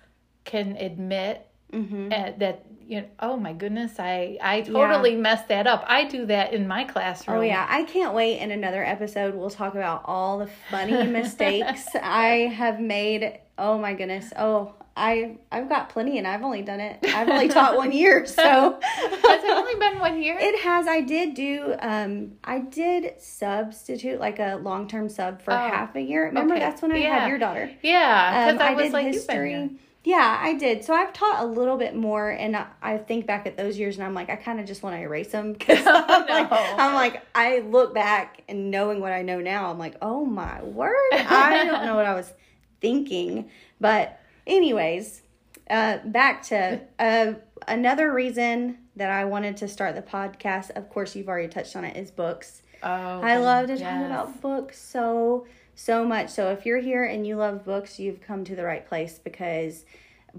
can 0.44 0.76
admit 0.76 1.46
mm-hmm. 1.72 2.08
that 2.08 2.64
you 2.92 3.00
know, 3.00 3.06
oh 3.20 3.36
my 3.38 3.54
goodness, 3.54 3.98
I 3.98 4.36
I 4.42 4.60
totally 4.60 5.12
yeah. 5.12 5.16
messed 5.16 5.48
that 5.48 5.66
up. 5.66 5.82
I 5.86 6.04
do 6.04 6.26
that 6.26 6.52
in 6.52 6.68
my 6.68 6.84
classroom. 6.84 7.38
Oh 7.38 7.40
yeah, 7.40 7.66
I 7.66 7.84
can't 7.84 8.14
wait. 8.14 8.38
In 8.38 8.50
another 8.50 8.84
episode, 8.84 9.34
we'll 9.34 9.48
talk 9.48 9.74
about 9.74 10.02
all 10.04 10.38
the 10.38 10.50
funny 10.70 11.02
mistakes 11.06 11.86
I 11.94 12.52
have 12.54 12.80
made. 12.80 13.40
Oh 13.56 13.78
my 13.78 13.94
goodness. 13.94 14.30
Oh, 14.36 14.74
I 14.94 15.38
I've 15.50 15.70
got 15.70 15.88
plenty, 15.88 16.18
and 16.18 16.26
I've 16.26 16.42
only 16.42 16.60
done 16.60 16.80
it. 16.80 16.98
I've 17.02 17.30
only 17.30 17.48
taught 17.48 17.78
one 17.78 17.92
year, 17.92 18.26
so 18.26 18.78
has 18.82 19.42
it 19.42 19.50
only 19.50 19.74
been 19.76 19.98
one 19.98 20.22
year? 20.22 20.36
It 20.38 20.60
has. 20.60 20.86
I 20.86 21.00
did 21.00 21.32
do. 21.32 21.74
Um, 21.80 22.32
I 22.44 22.58
did 22.58 23.22
substitute 23.22 24.20
like 24.20 24.38
a 24.38 24.56
long 24.56 24.86
term 24.86 25.08
sub 25.08 25.40
for 25.40 25.54
oh, 25.54 25.56
half 25.56 25.96
a 25.96 26.00
year. 26.02 26.26
Remember, 26.26 26.56
okay. 26.56 26.62
that's 26.62 26.82
when 26.82 26.92
I 26.92 26.98
yeah. 26.98 27.20
had 27.20 27.28
your 27.30 27.38
daughter. 27.38 27.70
Yeah, 27.82 28.52
because 28.52 28.60
um, 28.60 28.68
I, 28.68 28.72
I 28.72 28.82
did 28.82 28.92
like, 28.92 29.06
history 29.06 29.78
yeah, 30.04 30.38
I 30.40 30.54
did. 30.54 30.84
So 30.84 30.94
I've 30.94 31.12
taught 31.12 31.44
a 31.44 31.46
little 31.46 31.76
bit 31.76 31.94
more, 31.94 32.30
and 32.30 32.56
I, 32.82 32.98
think 32.98 33.26
back 33.26 33.46
at 33.46 33.56
those 33.56 33.78
years, 33.78 33.96
and 33.96 34.04
I'm 34.04 34.14
like, 34.14 34.30
I 34.30 34.36
kind 34.36 34.58
of 34.58 34.66
just 34.66 34.82
want 34.82 34.96
to 34.96 35.00
erase 35.00 35.28
them 35.28 35.52
because 35.52 35.78
I'm, 35.86 36.26
like, 36.26 36.48
I'm 36.50 36.94
like, 36.94 37.22
I 37.34 37.60
look 37.60 37.94
back 37.94 38.42
and 38.48 38.70
knowing 38.70 39.00
what 39.00 39.12
I 39.12 39.22
know 39.22 39.40
now, 39.40 39.70
I'm 39.70 39.78
like, 39.78 39.96
oh 40.02 40.24
my 40.24 40.60
word, 40.62 41.12
I 41.12 41.64
don't 41.70 41.84
know 41.84 41.94
what 41.94 42.06
I 42.06 42.14
was 42.14 42.32
thinking. 42.80 43.48
But 43.80 44.20
anyways, 44.44 45.22
uh, 45.70 45.98
back 46.04 46.42
to 46.44 46.80
uh, 46.98 47.34
another 47.68 48.12
reason 48.12 48.78
that 48.96 49.10
I 49.10 49.24
wanted 49.24 49.56
to 49.58 49.68
start 49.68 49.94
the 49.94 50.02
podcast. 50.02 50.70
Of 50.70 50.90
course, 50.90 51.14
you've 51.14 51.28
already 51.28 51.48
touched 51.48 51.76
on 51.76 51.84
it. 51.84 51.96
Is 51.96 52.10
books. 52.10 52.62
Oh, 52.82 53.20
I 53.22 53.36
love 53.38 53.66
to 53.68 53.78
talk 53.78 54.04
about 54.04 54.40
books 54.40 54.80
so 54.80 55.46
so 55.74 56.04
much. 56.04 56.30
So 56.30 56.50
if 56.52 56.66
you're 56.66 56.80
here 56.80 57.04
and 57.04 57.26
you 57.26 57.36
love 57.36 57.64
books, 57.64 57.98
you've 57.98 58.20
come 58.20 58.44
to 58.44 58.54
the 58.56 58.64
right 58.64 58.86
place 58.86 59.18
because 59.18 59.84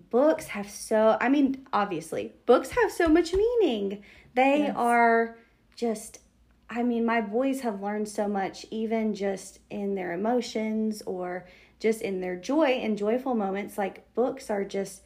books 0.10 0.48
have 0.48 0.70
so 0.70 1.18
I 1.20 1.30
mean, 1.30 1.66
obviously, 1.74 2.34
books 2.46 2.70
have 2.72 2.92
so 2.92 3.08
much 3.08 3.34
meaning. 3.34 4.04
They 4.36 4.66
Yes. 4.66 4.74
are 4.76 5.38
just 5.76 6.20
I 6.70 6.82
mean, 6.84 7.06
my 7.06 7.22
boys 7.22 7.62
have 7.62 7.82
learned 7.82 8.08
so 8.10 8.28
much 8.28 8.66
even 8.72 9.14
just 9.14 9.60
in 9.70 9.96
their 9.96 10.14
emotions 10.14 11.04
or 11.06 11.46
just 11.80 12.02
in 12.02 12.20
their 12.22 12.36
joy 12.36 12.66
and 12.84 12.98
joyful 12.98 13.36
moments. 13.36 13.78
Like 13.78 14.14
books 14.16 14.50
are 14.50 14.64
just 14.64 15.04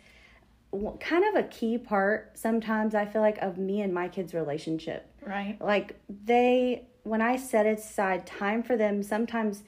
kind 1.00 1.24
of 1.26 1.36
a 1.44 1.48
key 1.48 1.78
part 1.78 2.38
sometimes 2.38 2.94
I 2.94 3.06
feel 3.06 3.22
like 3.22 3.38
of 3.40 3.58
me 3.58 3.82
and 3.82 3.94
my 3.94 4.10
kids' 4.10 4.34
relationship 4.34 5.10
Right. 5.26 5.58
like 5.62 5.96
they 6.26 6.84
when 7.08 7.22
i 7.22 7.36
set 7.36 7.66
aside 7.66 8.26
time 8.26 8.62
for 8.64 8.76
them 8.78 9.02
sometimes 9.04 9.64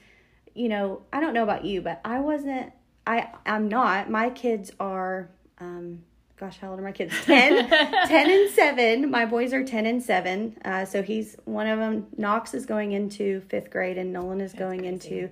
you 0.54 0.68
know 0.68 1.02
i 1.12 1.20
don't 1.20 1.34
know 1.34 1.42
about 1.42 1.64
you 1.64 1.80
but 1.80 2.00
i 2.04 2.18
wasn't 2.20 2.72
i 3.06 3.28
i'm 3.46 3.68
not 3.68 4.10
my 4.10 4.28
kids 4.30 4.70
are 4.80 5.28
um 5.58 6.02
gosh 6.38 6.58
how 6.58 6.70
old 6.70 6.78
are 6.78 6.82
my 6.82 6.92
kids 6.92 7.14
10 7.24 7.68
10 7.68 8.30
and 8.30 8.50
7 8.50 9.10
my 9.10 9.24
boys 9.26 9.52
are 9.52 9.62
10 9.64 9.86
and 9.86 10.02
7 10.02 10.56
uh, 10.64 10.84
so 10.84 11.02
he's 11.02 11.36
one 11.44 11.66
of 11.66 11.78
them 11.78 12.06
knox 12.16 12.54
is 12.54 12.66
going 12.66 12.92
into 12.92 13.40
fifth 13.42 13.70
grade 13.70 13.98
and 13.98 14.12
nolan 14.12 14.40
is 14.40 14.52
going 14.54 14.84
into 14.84 15.28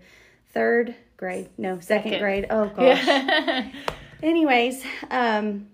third 0.52 0.94
grade 1.16 1.48
no 1.58 1.78
second, 1.80 2.12
Second. 2.12 2.18
grade 2.20 2.46
oh 2.50 2.66
gosh 2.76 3.06
Yeah. 3.06 3.70
anyways 4.22 4.82
um 5.10 5.66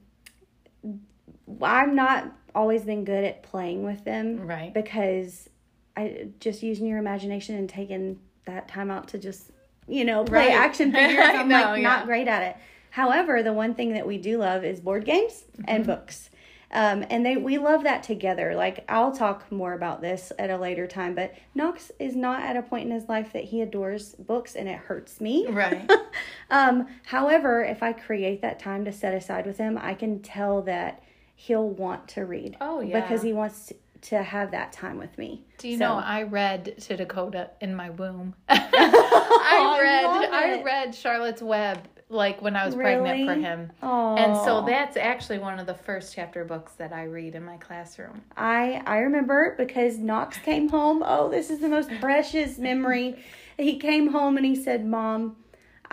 i'm 1.62 1.94
not 1.94 2.32
always 2.54 2.82
been 2.82 3.04
good 3.04 3.24
at 3.24 3.42
playing 3.42 3.82
with 3.84 4.04
them 4.04 4.46
Right. 4.46 4.72
because 4.72 5.48
i 5.96 6.28
just 6.40 6.62
using 6.62 6.86
your 6.86 6.98
imagination 6.98 7.54
and 7.56 7.68
taking 7.68 8.18
that 8.46 8.68
time 8.68 8.90
out 8.90 9.08
to 9.08 9.18
just 9.18 9.50
you 9.88 10.04
know 10.04 10.24
play 10.24 10.48
Right. 10.48 10.52
action 10.56 10.92
figures 10.94 11.18
i'm 11.34 11.48
know, 11.48 11.60
like 11.60 11.76
yeah. 11.82 11.82
not 11.88 12.06
great 12.06 12.28
at 12.28 12.42
it 12.42 12.56
however 12.90 13.42
the 13.42 13.52
one 13.52 13.74
thing 13.74 13.92
that 13.94 14.06
we 14.06 14.18
do 14.18 14.38
love 14.38 14.64
is 14.64 14.80
board 14.80 15.04
games 15.04 15.44
Mm-hmm. 15.54 15.64
and 15.68 15.86
books 15.86 16.30
um, 16.72 17.04
and 17.08 17.24
they 17.24 17.36
we 17.36 17.58
love 17.58 17.84
that 17.84 18.02
together 18.02 18.54
like 18.56 18.84
i'll 18.88 19.12
talk 19.12 19.50
more 19.52 19.72
about 19.74 20.00
this 20.00 20.32
at 20.38 20.50
a 20.50 20.56
later 20.58 20.86
time 20.88 21.14
but 21.14 21.32
knox 21.54 21.92
is 22.00 22.16
not 22.16 22.42
at 22.42 22.56
a 22.56 22.62
point 22.62 22.86
in 22.86 22.90
his 22.90 23.08
life 23.08 23.32
that 23.32 23.44
he 23.44 23.60
adores 23.60 24.14
books 24.16 24.56
and 24.56 24.68
it 24.68 24.78
hurts 24.78 25.20
me 25.20 25.46
Right. 25.48 25.88
um, 26.50 26.86
however, 27.04 27.62
if 27.62 27.82
I 27.82 27.92
create 27.92 28.42
that 28.42 28.58
time 28.58 28.84
to 28.86 28.92
set 28.92 29.14
aside 29.14 29.46
with 29.46 29.58
him, 29.58 29.78
I 29.80 29.94
can 29.94 30.20
tell 30.20 30.62
that 30.62 31.02
he'll 31.34 31.68
want 31.68 32.08
to 32.08 32.24
read. 32.24 32.56
Oh, 32.60 32.80
yeah. 32.80 33.00
Because 33.00 33.22
he 33.22 33.32
wants 33.32 33.66
to, 33.66 33.74
to 34.04 34.22
have 34.22 34.50
that 34.52 34.72
time 34.72 34.98
with 34.98 35.16
me. 35.18 35.44
Do 35.58 35.68
you 35.68 35.78
So- 35.78 35.84
know 35.88 35.94
I 35.94 36.22
read 36.24 36.78
to 36.82 36.96
Dakota 36.96 37.50
in 37.60 37.74
my 37.74 37.90
womb? 37.90 38.34
Oh, 38.76 39.40
I 39.46 39.76
I 39.78 39.82
read 39.82 40.30
I 40.32 40.46
it. 40.58 40.64
read 40.64 40.94
Charlotte's 40.94 41.42
Web 41.42 41.78
like 42.08 42.42
when 42.42 42.54
I 42.56 42.66
was 42.66 42.74
pregnant 42.74 43.26
for 43.26 43.34
him. 43.34 43.70
And 43.82 44.36
so 44.38 44.64
that's 44.66 44.96
actually 44.96 45.38
one 45.38 45.58
of 45.58 45.66
the 45.66 45.74
first 45.74 46.14
chapter 46.14 46.44
books 46.44 46.72
that 46.74 46.92
I 46.92 47.04
read 47.04 47.34
in 47.34 47.44
my 47.44 47.56
classroom. 47.58 48.22
I 48.36 48.82
I 48.86 48.98
remember 48.98 49.54
because 49.56 49.98
Knox 49.98 50.38
came 50.38 50.68
home. 50.68 51.02
Oh, 51.06 51.28
this 51.28 51.50
is 51.50 51.60
the 51.60 51.68
most 51.68 51.90
precious 52.00 52.58
memory. 52.58 53.16
He 53.56 53.78
came 53.78 54.08
home 54.10 54.36
and 54.36 54.44
he 54.44 54.56
said, 54.56 54.84
"Mom, 54.84 55.36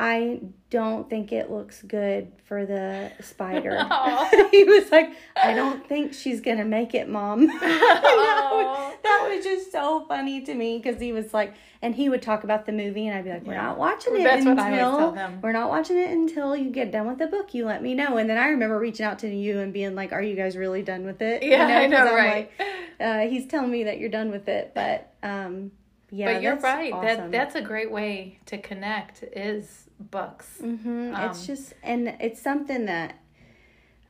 I 0.03 0.39
don't 0.71 1.07
think 1.09 1.31
it 1.31 1.51
looks 1.51 1.83
good 1.83 2.31
for 2.45 2.65
the 2.65 3.11
spider." 3.21 3.77
He 4.51 4.63
was 4.63 4.91
like, 4.91 5.11
"I 5.35 5.53
don't 5.53 5.87
think 5.87 6.13
she's 6.13 6.41
gonna 6.41 6.65
make 6.65 6.93
it, 6.95 7.07
Mom." 7.07 7.47
Aw. 7.61 8.93
that 9.03 9.29
was 9.29 9.43
just 9.45 9.71
so 9.71 10.05
funny 10.07 10.41
to 10.41 10.53
me 10.55 10.77
because 10.77 10.99
he 10.99 11.11
was 11.13 11.33
like, 11.33 11.53
and 11.81 11.95
he 11.95 12.09
would 12.09 12.21
talk 12.21 12.43
about 12.43 12.65
the 12.65 12.71
movie, 12.71 13.07
and 13.07 13.17
I'd 13.17 13.23
be 13.23 13.29
like, 13.31 13.45
"We're 13.45 13.53
Yeah. 13.53 13.63
not 13.67 13.77
watching 13.77 14.15
it 14.15 14.23
That's 14.23 14.45
until 14.45 14.55
what 14.55 14.63
I 14.73 14.81
always 14.81 14.97
tell 14.97 15.11
them. 15.13 15.39
we're 15.41 15.51
not 15.51 15.69
watching 15.69 15.97
it 15.97 16.09
until 16.11 16.55
you 16.55 16.69
get 16.71 16.91
done 16.91 17.07
with 17.07 17.17
the 17.19 17.27
book. 17.27 17.53
You 17.53 17.65
let 17.65 17.81
me 17.83 17.93
know." 17.93 18.17
And 18.17 18.29
then 18.29 18.37
I 18.37 18.47
remember 18.47 18.79
reaching 18.79 19.05
out 19.05 19.19
to 19.19 19.27
you 19.29 19.59
and 19.59 19.71
being 19.71 19.95
like, 19.95 20.11
"Are 20.13 20.21
you 20.23 20.35
guys 20.35 20.57
really 20.57 20.81
done 20.81 21.05
with 21.05 21.21
it?" 21.21 21.43
You 21.43 21.51
Yeah, 21.51 21.67
I 21.67 21.87
know, 21.87 22.05
right. 22.15 22.49
like, 22.59 22.67
uh, 22.99 23.19
he's 23.29 23.45
telling 23.47 23.71
me 23.71 23.83
that 23.85 23.99
you're 23.99 24.09
done 24.09 24.31
with 24.31 24.47
it, 24.47 24.71
but 24.73 25.13
um, 25.23 25.71
yeah, 26.09 26.33
but 26.33 26.41
you're 26.41 26.57
right. 26.57 26.91
Awesome. 26.93 27.05
That 27.05 27.31
that's 27.31 27.55
a 27.55 27.61
great 27.61 27.91
way 27.91 28.39
to 28.47 28.57
connect 28.57 29.23
is 29.23 29.87
books. 30.09 30.57
hmm 30.59 31.13
it's 31.15 31.41
Um, 31.41 31.45
just, 31.45 31.73
and 31.83 32.15
it's 32.19 32.41
something 32.41 32.85
that 32.85 33.15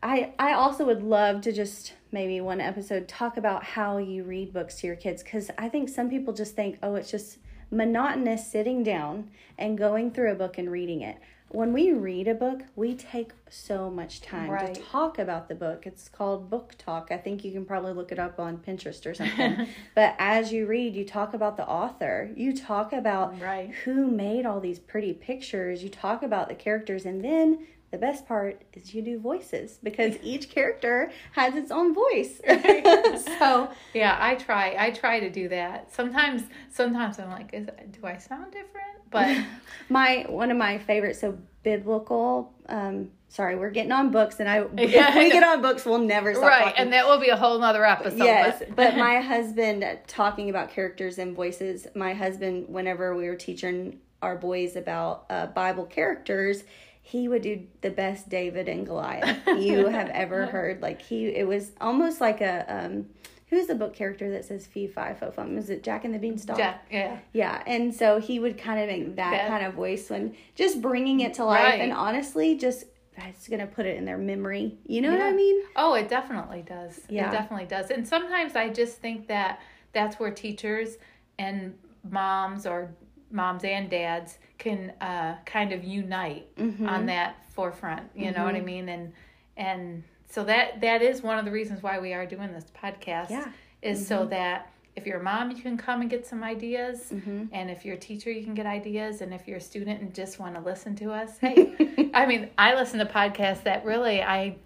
I 0.03 0.33
I 0.39 0.53
also 0.53 0.85
would 0.85 1.03
love 1.03 1.41
to 1.41 1.51
just 1.51 1.93
maybe 2.11 2.41
one 2.41 2.59
episode 2.61 3.07
talk 3.07 3.37
about 3.37 3.63
how 3.63 3.97
you 3.97 4.23
read 4.23 4.51
books 4.53 4.79
to 4.81 4.87
your 4.87 4.95
kids 4.95 5.23
because 5.23 5.49
I 5.57 5.69
think 5.69 5.89
some 5.89 6.09
people 6.09 6.33
just 6.33 6.55
think, 6.55 6.77
oh, 6.83 6.95
it's 6.95 7.11
just 7.11 7.37
monotonous 7.69 8.51
sitting 8.51 8.83
down 8.83 9.29
and 9.57 9.77
going 9.77 10.11
through 10.11 10.31
a 10.31 10.35
book 10.35 10.57
and 10.57 10.71
reading 10.71 11.01
it. 11.01 11.17
When 11.53 11.73
we 11.73 11.91
read 11.91 12.29
a 12.29 12.33
book, 12.33 12.61
we 12.77 12.95
take 12.95 13.33
so 13.49 13.89
much 13.89 14.21
time 14.21 14.49
Right. 14.49 14.73
to 14.73 14.81
talk 14.81 15.19
about 15.19 15.49
the 15.49 15.55
book. 15.55 15.85
It's 15.85 16.07
called 16.07 16.49
book 16.49 16.75
talk. 16.77 17.09
I 17.11 17.17
think 17.17 17.43
you 17.43 17.51
can 17.51 17.65
probably 17.65 17.91
look 17.91 18.13
it 18.13 18.19
up 18.19 18.39
on 18.39 18.57
Pinterest 18.57 19.05
or 19.05 19.13
something. 19.13 19.67
but 19.95 20.15
as 20.17 20.53
you 20.53 20.65
read, 20.65 20.95
you 20.95 21.03
talk 21.03 21.33
about 21.33 21.57
the 21.57 21.67
author. 21.67 22.31
You 22.37 22.55
talk 22.55 22.93
about 22.93 23.37
Right. 23.41 23.69
who 23.83 24.07
made 24.07 24.45
all 24.45 24.61
these 24.61 24.79
pretty 24.79 25.11
pictures. 25.11 25.83
You 25.83 25.89
talk 25.89 26.23
about 26.23 26.47
the 26.47 26.55
characters, 26.55 27.05
and 27.05 27.21
then 27.21 27.67
the 27.91 27.97
best 27.97 28.25
part 28.27 28.61
is 28.73 28.93
you 28.93 29.01
do 29.01 29.19
voices 29.19 29.77
because 29.83 30.15
each 30.23 30.49
character 30.49 31.11
has 31.33 31.55
its 31.55 31.71
own 31.71 31.93
voice. 31.93 32.39
so 33.39 33.69
Yeah, 33.93 34.17
I 34.19 34.35
try. 34.35 34.75
I 34.79 34.91
try 34.91 35.19
to 35.19 35.29
do 35.29 35.49
that. 35.49 35.93
Sometimes 35.93 36.43
sometimes 36.71 37.19
I'm 37.19 37.29
like, 37.29 37.49
is 37.53 37.67
do 37.91 38.05
I 38.05 38.17
sound 38.17 38.51
different? 38.51 38.87
But 39.09 39.37
my 39.89 40.25
one 40.29 40.51
of 40.51 40.57
my 40.57 40.77
favorites, 40.77 41.19
so 41.19 41.37
biblical. 41.63 42.53
Um, 42.67 43.11
sorry, 43.27 43.55
we're 43.57 43.69
getting 43.71 43.91
on 43.91 44.11
books, 44.11 44.39
and 44.39 44.49
I 44.49 44.59
Yeah, 44.77 45.09
if 45.09 45.15
we 45.15 45.29
get 45.29 45.43
on 45.43 45.61
books, 45.61 45.85
we'll 45.85 45.97
never 45.99 46.33
stop 46.33 46.45
right, 46.45 46.63
talking. 46.65 46.79
and 46.79 46.93
that 46.93 47.05
will 47.05 47.19
be 47.19 47.27
a 47.29 47.35
whole 47.35 47.59
nother 47.59 47.83
episode. 47.85 48.17
yes, 48.17 48.63
but 48.75 48.95
my 48.95 49.19
husband 49.19 49.85
talking 50.07 50.49
about 50.49 50.69
characters 50.69 51.17
and 51.17 51.35
voices. 51.35 51.87
My 51.93 52.13
husband, 52.13 52.69
whenever 52.69 53.15
we 53.15 53.27
were 53.27 53.35
teaching 53.35 53.99
our 54.21 54.37
boys 54.37 54.75
about 54.75 55.25
uh, 55.29 55.47
Bible 55.47 55.85
characters, 55.85 56.63
he 57.01 57.27
would 57.27 57.41
do 57.41 57.63
the 57.81 57.89
best 57.89 58.29
David 58.29 58.67
and 58.69 58.85
Goliath 58.85 59.39
you 59.47 59.87
have 59.87 60.09
ever 60.09 60.45
heard. 60.45 60.81
Like 60.81 61.01
he, 61.01 61.27
it 61.27 61.47
was 61.47 61.71
almost 61.81 62.21
like 62.21 62.41
a 62.41 62.65
um, 62.67 63.07
who's 63.47 63.67
the 63.67 63.75
book 63.75 63.93
character 63.93 64.29
that 64.31 64.45
says 64.45 64.65
fee 64.67 64.87
fi 64.87 65.13
fo 65.13 65.31
fum? 65.31 65.57
Is 65.57 65.69
it 65.69 65.83
Jack 65.83 66.05
and 66.05 66.13
the 66.13 66.19
Beanstalk? 66.19 66.57
Jack, 66.57 66.85
yeah. 66.91 67.19
Yeah, 67.33 67.61
and 67.65 67.93
so 67.93 68.19
he 68.19 68.39
would 68.39 68.57
kind 68.57 68.79
of 68.79 68.87
make 68.87 69.15
that 69.17 69.31
That- 69.31 69.47
kind 69.49 69.65
of 69.65 69.73
voice 69.73 70.09
when 70.09 70.35
just 70.55 70.81
bringing 70.81 71.19
it 71.21 71.33
to 71.35 71.45
life, 71.45 71.63
Right. 71.63 71.81
and 71.81 71.91
honestly, 71.91 72.55
just 72.57 72.85
that's 73.17 73.47
gonna 73.49 73.67
put 73.67 73.85
it 73.85 73.97
in 73.97 74.05
their 74.05 74.17
memory. 74.17 74.77
You 74.87 75.01
know 75.01 75.11
what 75.11 75.21
I 75.21 75.33
mean? 75.33 75.61
Oh, 75.75 75.95
it 75.95 76.07
definitely 76.07 76.61
does. 76.61 77.01
Yeah. 77.09 77.27
It 77.27 77.31
definitely 77.33 77.65
does. 77.65 77.91
And 77.91 78.07
sometimes 78.07 78.55
I 78.55 78.69
just 78.69 78.99
think 78.99 79.27
that 79.27 79.59
that's 79.91 80.17
where 80.17 80.31
teachers 80.31 80.97
and 81.37 81.75
moms 82.09 82.65
or 82.65 82.89
moms 83.31 83.63
and 83.63 83.89
dads 83.89 84.37
can 84.57 84.91
uh, 85.01 85.35
kind 85.45 85.71
of 85.73 85.83
unite 85.83 86.47
Mm-hmm. 86.57 86.87
on 86.87 87.05
that 87.07 87.35
forefront. 87.53 88.03
You 88.15 88.31
know 88.31 88.43
what 88.45 88.55
I 88.55 88.61
mean? 88.61 88.89
And 88.89 89.13
and 89.57 90.03
so 90.29 90.43
that 90.45 90.81
that 90.81 91.01
is 91.01 91.21
one 91.21 91.37
of 91.37 91.45
the 91.45 91.51
reasons 91.51 91.83
why 91.83 91.99
we 91.99 92.13
are 92.13 92.25
doing 92.25 92.51
this 92.53 92.65
podcast. 92.81 93.29
Yeah. 93.29 93.47
Is 93.81 94.07
so 94.07 94.25
that 94.27 94.71
if 94.95 95.05
you're 95.07 95.19
a 95.19 95.23
mom, 95.23 95.51
you 95.51 95.61
can 95.61 95.77
come 95.77 96.01
and 96.01 96.09
get 96.09 96.27
some 96.27 96.43
ideas, 96.43 97.11
Mm-hmm. 97.13 97.45
and 97.53 97.71
if 97.71 97.83
you're 97.85 97.95
a 97.95 97.99
teacher, 97.99 98.29
you 98.29 98.43
can 98.43 98.53
get 98.53 98.65
ideas, 98.65 99.21
and 99.21 99.33
if 99.33 99.47
you're 99.47 99.57
a 99.57 99.61
student 99.61 100.01
and 100.01 100.13
just 100.13 100.37
want 100.37 100.53
to 100.55 100.61
listen 100.61 100.95
to 100.97 101.11
us, 101.11 101.37
hey, 101.39 102.09
I 102.13 102.25
mean, 102.25 102.49
I 102.57 102.75
listen 102.75 102.99
to 102.99 103.05
podcasts 103.05 103.63
that 103.63 103.85
really 103.85 104.21
I 104.21 104.57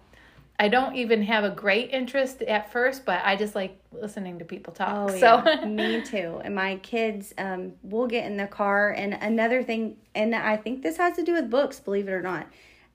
I 0.58 0.68
don't 0.68 0.96
even 0.96 1.22
have 1.22 1.44
a 1.44 1.50
great 1.50 1.90
interest 1.90 2.40
at 2.42 2.72
first, 2.72 3.04
but 3.04 3.20
I 3.22 3.36
just 3.36 3.54
like 3.54 3.78
listening 3.92 4.38
to 4.38 4.44
people 4.44 4.72
talk. 4.72 5.10
Oh 5.10 5.18
so 5.18 5.42
yeah, 5.44 5.64
me 5.66 6.02
too. 6.02 6.40
And 6.42 6.54
my 6.54 6.76
kids, 6.76 7.34
um, 7.36 7.72
will 7.82 8.06
get 8.06 8.24
in 8.24 8.36
the 8.36 8.46
car. 8.46 8.90
And 8.90 9.14
another 9.14 9.62
thing, 9.62 9.96
and 10.14 10.34
I 10.34 10.56
think 10.56 10.82
this 10.82 10.96
has 10.96 11.16
to 11.16 11.22
do 11.22 11.34
with 11.34 11.50
books. 11.50 11.78
Believe 11.78 12.08
it 12.08 12.12
or 12.12 12.22
not, 12.22 12.46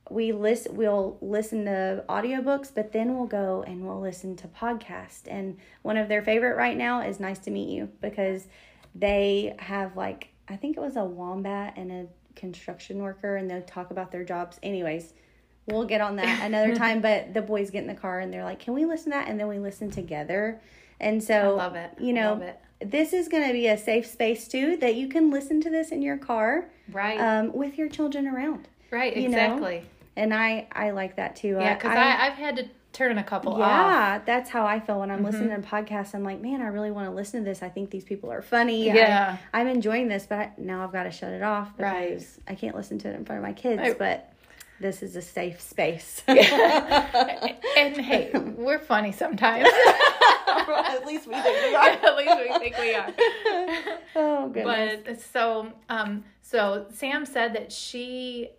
we 0.09 0.31
list 0.31 0.71
We'll 0.71 1.17
listen 1.21 1.65
to 1.65 2.03
audiobooks, 2.09 2.71
but 2.73 2.91
then 2.91 3.15
we'll 3.15 3.27
go 3.27 3.63
and 3.67 3.85
we'll 3.85 4.01
listen 4.01 4.35
to 4.37 4.47
podcasts. 4.47 5.23
And 5.27 5.57
one 5.83 5.97
of 5.97 6.09
their 6.09 6.23
favorite 6.23 6.55
right 6.55 6.77
now 6.77 7.01
is 7.01 7.19
"Nice 7.19 7.39
to 7.39 7.51
Meet 7.51 7.69
You" 7.69 7.89
because 8.01 8.47
they 8.95 9.55
have 9.59 9.95
like 9.95 10.29
I 10.47 10.55
think 10.55 10.77
it 10.77 10.81
was 10.81 10.95
a 10.95 11.05
wombat 11.05 11.73
and 11.77 11.91
a 11.91 12.07
construction 12.35 13.03
worker, 13.03 13.35
and 13.35 13.51
they 13.51 13.61
talk 13.61 13.91
about 13.91 14.11
their 14.11 14.23
jobs. 14.23 14.59
Anyways. 14.63 15.13
We'll 15.71 15.85
get 15.85 16.01
on 16.01 16.15
that 16.17 16.43
another 16.45 16.75
time, 16.83 17.01
but 17.01 17.33
the 17.33 17.41
boys 17.41 17.69
get 17.69 17.81
in 17.81 17.87
the 17.87 17.93
car 17.95 18.19
and 18.19 18.33
they're 18.33 18.43
like, 18.43 18.59
"Can 18.59 18.73
we 18.73 18.85
listen 18.85 19.11
to 19.11 19.17
that?" 19.17 19.27
And 19.27 19.39
then 19.39 19.47
we 19.47 19.59
listen 19.59 19.89
together. 19.91 20.59
And 20.99 21.23
so, 21.23 21.33
I 21.33 21.47
love 21.47 21.75
it. 21.75 21.91
You 21.99 22.13
know, 22.13 22.39
it. 22.41 22.91
this 22.91 23.13
is 23.13 23.27
going 23.27 23.47
to 23.47 23.53
be 23.53 23.67
a 23.67 23.77
safe 23.77 24.05
space 24.05 24.47
too 24.47 24.77
that 24.77 24.95
you 24.95 25.07
can 25.07 25.31
listen 25.31 25.61
to 25.61 25.69
this 25.69 25.91
in 25.91 26.01
your 26.01 26.17
car 26.17 26.65
right, 26.91 27.19
um, 27.19 27.51
with 27.53 27.77
your 27.77 27.89
children 27.89 28.27
around. 28.27 28.67
right, 28.91 29.15
you 29.15 29.29
know, 29.29 29.37
exactly. 29.37 29.83
And 30.15 30.33
I 30.33 30.67
I 30.71 30.91
like 30.91 31.15
that 31.15 31.35
too. 31.35 31.57
Yeah, 31.59 31.75
because 31.75 31.91
I, 31.91 32.11
I, 32.11 32.27
I've 32.27 32.33
had 32.33 32.57
to 32.57 32.65
turn 32.93 33.17
a 33.17 33.23
couple 33.23 33.53
off. 33.53 33.59
Yeah, 33.59 34.21
that's 34.25 34.49
how 34.49 34.65
I 34.65 34.79
feel 34.79 34.99
when 34.99 35.11
I'm 35.11 35.23
listening 35.23 35.49
to 35.49 35.67
podcasts. 35.67 36.13
I'm 36.13 36.23
like, 36.23 36.41
man, 36.41 36.61
I 36.61 36.67
really 36.67 36.91
want 36.91 37.07
to 37.07 37.15
listen 37.15 37.43
to 37.43 37.49
this. 37.49 37.63
I 37.63 37.69
think 37.69 37.89
these 37.89 38.03
people 38.03 38.31
are 38.31 38.41
funny. 38.41 38.85
Yeah. 38.85 39.37
I, 39.53 39.61
am 39.61 39.67
enjoying 39.67 40.07
this, 40.07 40.25
but 40.27 40.37
I, 40.37 40.51
now 40.57 40.83
I've 40.83 40.91
got 40.91 41.03
to 41.03 41.11
shut 41.11 41.31
it 41.31 41.41
off 41.41 41.75
because 41.77 41.93
Right. 41.93 42.25
I 42.47 42.55
can't 42.55 42.75
listen 42.75 42.99
to 42.99 43.09
it 43.09 43.15
in 43.15 43.25
front 43.25 43.39
of 43.39 43.43
my 43.43 43.53
kids. 43.53 43.79
Right. 43.79 43.97
But 43.97 44.30
this 44.81 45.03
is 45.03 45.15
a 45.15 45.21
safe 45.21 45.61
space. 45.61 46.23
And 47.77 47.97
hey, 47.97 48.31
we're 48.57 48.79
funny 48.79 49.11
sometimes. 49.11 49.67
At 50.47 51.05
least 51.05 51.25
we 51.27 51.33
think 51.33 51.57
we 51.63 51.75
At 51.75 52.15
least 52.17 52.37
we 52.37 52.59
think 52.59 52.77
we 52.77 52.93
are. 52.93 53.13
Oh 54.15 54.49
goodness. 54.49 55.01
But 55.05 55.21
so, 55.21 55.71
um, 55.89 56.25
so 56.41 56.85
Sam 56.93 57.25
said 57.25 57.53
that 57.55 57.71
she 57.71 58.49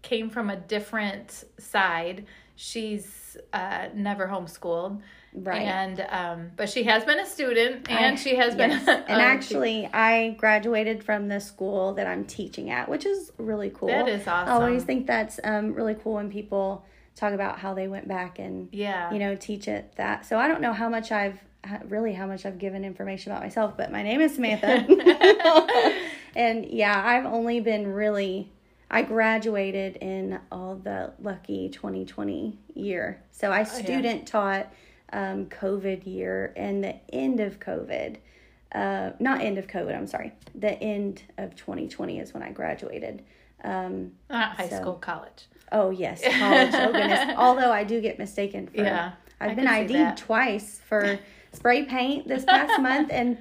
came 0.00 0.30
from 0.30 0.50
a 0.50 0.56
different 0.56 1.44
side. 1.58 2.26
She's 2.56 3.36
uh, 3.52 3.88
never 3.94 4.26
homeschooled, 4.26 5.00
Right. 5.34 5.62
And 5.62 6.06
um, 6.10 6.50
but 6.56 6.68
she 6.68 6.82
has 6.84 7.04
been 7.04 7.18
a 7.18 7.26
student, 7.26 7.90
and 7.90 8.14
I- 8.14 8.18
she 8.18 8.36
has 8.36 8.54
been. 8.54 8.70
yes. 8.70 8.86
and 8.86 9.20
actually, 9.22 9.86
I 9.86 10.36
graduated 10.38 11.02
from 11.02 11.28
the 11.28 11.40
school 11.40 11.94
that 11.94 12.06
I'm 12.06 12.24
teaching 12.24 12.70
at, 12.70 12.88
which 12.88 13.06
is 13.06 13.32
really 13.38 13.70
cool. 13.70 13.88
That 13.88 14.08
is 14.08 14.26
awesome. 14.26 14.48
I 14.48 14.52
always 14.52 14.84
think 14.84 15.06
that's 15.06 15.40
um, 15.42 15.72
really 15.72 15.94
cool 15.94 16.14
when 16.14 16.30
people 16.30 16.84
talk 17.14 17.32
about 17.32 17.58
how 17.58 17.74
they 17.74 17.88
went 17.88 18.08
back 18.08 18.38
and 18.38 18.68
yeah, 18.72 19.12
you 19.12 19.18
know 19.18 19.34
teach 19.34 19.68
it 19.68 19.94
that. 19.96 20.26
So 20.26 20.38
I 20.38 20.48
don't 20.48 20.60
know 20.60 20.72
how 20.72 20.88
much 20.90 21.10
I've 21.12 21.38
really 21.84 22.12
how 22.12 22.26
much 22.26 22.44
I've 22.44 22.58
given 22.58 22.84
information 22.84 23.32
about 23.32 23.42
myself, 23.42 23.76
but 23.76 23.90
my 23.90 24.02
name 24.02 24.20
is 24.20 24.34
Samantha, 24.34 24.86
and 26.36 26.66
yeah, 26.66 27.02
I've 27.04 27.26
only 27.26 27.60
been 27.60 27.86
really. 27.92 28.52
I 28.90 29.00
graduated 29.00 29.96
in 29.96 30.38
all 30.50 30.74
the 30.74 31.14
lucky 31.18 31.70
2020 31.70 32.58
year. 32.74 33.22
So 33.30 33.50
I 33.50 33.62
student 33.62 34.26
taught 34.26 34.70
um, 35.12 35.46
COVID 35.46 36.06
year 36.06 36.52
and 36.56 36.82
the 36.82 36.96
end 37.14 37.40
of 37.40 37.60
COVID. 37.60 38.16
Uh, 38.74 39.10
not 39.20 39.40
end 39.42 39.58
of 39.58 39.66
COVID, 39.66 39.94
I'm 39.94 40.06
sorry. 40.06 40.32
The 40.54 40.72
end 40.82 41.22
of 41.36 41.54
2020 41.56 42.18
is 42.18 42.32
when 42.32 42.42
I 42.42 42.50
graduated. 42.50 43.22
Um, 43.64 44.12
not 44.30 44.56
high 44.56 44.68
so- 44.68 44.76
school, 44.80 44.94
college. 44.94 45.46
oh, 45.70 45.90
yes, 45.90 46.22
college. 46.38 46.70
oh, 46.74 46.92
goodness. 46.92 47.34
Although 47.36 47.70
I 47.70 47.84
do 47.84 48.00
get 48.00 48.18
mistaken 48.18 48.66
for. 48.68 48.78
Yeah, 48.78 49.12
I've 49.40 49.50
I 49.50 49.54
been 49.54 49.66
ID'd 49.68 49.94
that. 49.94 50.16
twice 50.16 50.80
for 50.88 51.18
spray 51.52 51.84
paint 51.84 52.26
this 52.26 52.44
past 52.44 52.80
month. 52.80 53.10
And 53.12 53.36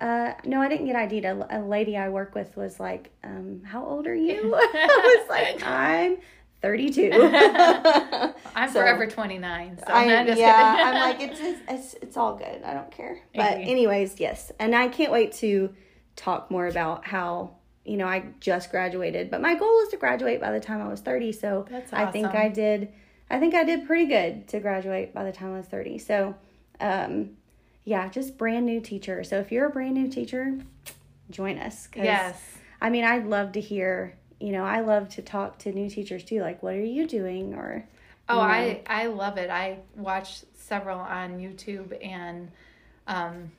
uh, 0.00 0.34
no, 0.44 0.60
I 0.62 0.68
didn't 0.68 0.86
get 0.86 0.94
ID'd. 0.96 1.24
A, 1.24 1.58
a 1.58 1.60
lady 1.60 1.96
I 1.96 2.08
work 2.08 2.34
with 2.36 2.56
was 2.56 2.78
like, 2.78 3.10
um, 3.24 3.62
How 3.64 3.84
old 3.84 4.06
are 4.06 4.14
you? 4.14 4.54
I 4.56 5.18
was 5.20 5.28
like, 5.28 5.62
I'm 5.66 6.18
32. 6.60 7.10
I'm 8.54 8.68
So- 8.68 8.80
forever 8.80 9.06
29. 9.06 9.78
So 9.78 9.84
I'm 9.92 10.26
yeah. 10.36 10.76
I'm 10.78 10.94
like 10.94 11.20
it's, 11.30 11.40
it's 11.68 11.94
it's 12.02 12.16
all 12.16 12.34
good. 12.36 12.62
I 12.64 12.74
don't 12.74 12.90
care. 12.90 13.18
But 13.34 13.58
anyways, 13.58 14.18
yes, 14.20 14.50
and 14.58 14.74
I 14.74 14.88
can't 14.88 15.12
wait 15.12 15.32
to 15.34 15.74
talk 16.16 16.50
more 16.50 16.66
about 16.66 17.06
how 17.06 17.52
you 17.84 17.96
know 17.96 18.06
I 18.06 18.24
just 18.40 18.70
graduated, 18.70 19.30
but 19.30 19.40
my 19.40 19.54
goal 19.54 19.80
is 19.82 19.88
to 19.90 19.96
graduate 19.96 20.40
by 20.40 20.50
the 20.52 20.60
time 20.60 20.80
I 20.82 20.88
was 20.88 21.00
30. 21.00 21.32
So 21.32 21.66
That's 21.70 21.92
I 21.92 22.10
think. 22.10 22.28
I 22.34 22.48
did. 22.48 22.92
I 23.30 23.38
think 23.38 23.54
I 23.54 23.62
did 23.64 23.86
pretty 23.86 24.06
good 24.06 24.48
to 24.48 24.58
graduate 24.60 25.12
by 25.12 25.22
the 25.22 25.32
time 25.32 25.52
I 25.52 25.58
was 25.58 25.66
30. 25.66 25.98
So, 25.98 26.34
um, 26.80 27.32
yeah, 27.84 28.08
just 28.08 28.38
brand 28.38 28.64
new 28.64 28.80
teacher. 28.80 29.22
So 29.22 29.38
if 29.38 29.52
you're 29.52 29.66
a 29.66 29.70
brand 29.70 29.92
new 29.94 30.08
teacher, 30.08 30.58
join 31.30 31.58
us. 31.58 31.86
'cause, 31.88 32.04
yes. 32.04 32.42
I 32.80 32.88
mean, 32.88 33.04
I'd 33.04 33.26
love 33.26 33.52
to 33.52 33.60
hear. 33.60 34.16
You 34.40 34.52
know, 34.52 34.64
I 34.64 34.80
love 34.80 35.08
to 35.10 35.22
talk 35.22 35.58
to 35.60 35.72
new 35.72 35.90
teachers 35.90 36.24
too. 36.24 36.40
Like, 36.40 36.62
what 36.62 36.74
are 36.74 36.84
you 36.84 37.06
doing? 37.06 37.54
Or 37.54 37.84
Oh, 38.28 38.34
you 38.34 38.40
know. 38.40 38.44
I 38.44 38.82
I 38.86 39.06
love 39.06 39.36
it. 39.38 39.50
I 39.50 39.78
watch 39.96 40.40
several 40.54 40.98
on 41.00 41.38
YouTube, 41.38 41.96
and 42.04 42.50
um, 43.06 43.50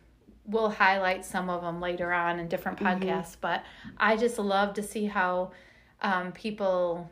we'll 0.45 0.69
highlight 0.69 1.25
some 1.25 1.49
of 1.49 1.61
them 1.61 1.81
later 1.81 2.13
on 2.13 2.39
in 2.39 2.47
different 2.47 2.79
Mm-hmm. 2.79 3.03
podcasts. 3.03 3.35
But 3.39 3.63
I 3.97 4.15
just 4.15 4.37
love 4.39 4.75
to 4.75 4.83
see 4.83 5.05
how 5.05 5.51
um, 6.01 6.31
people 6.31 7.09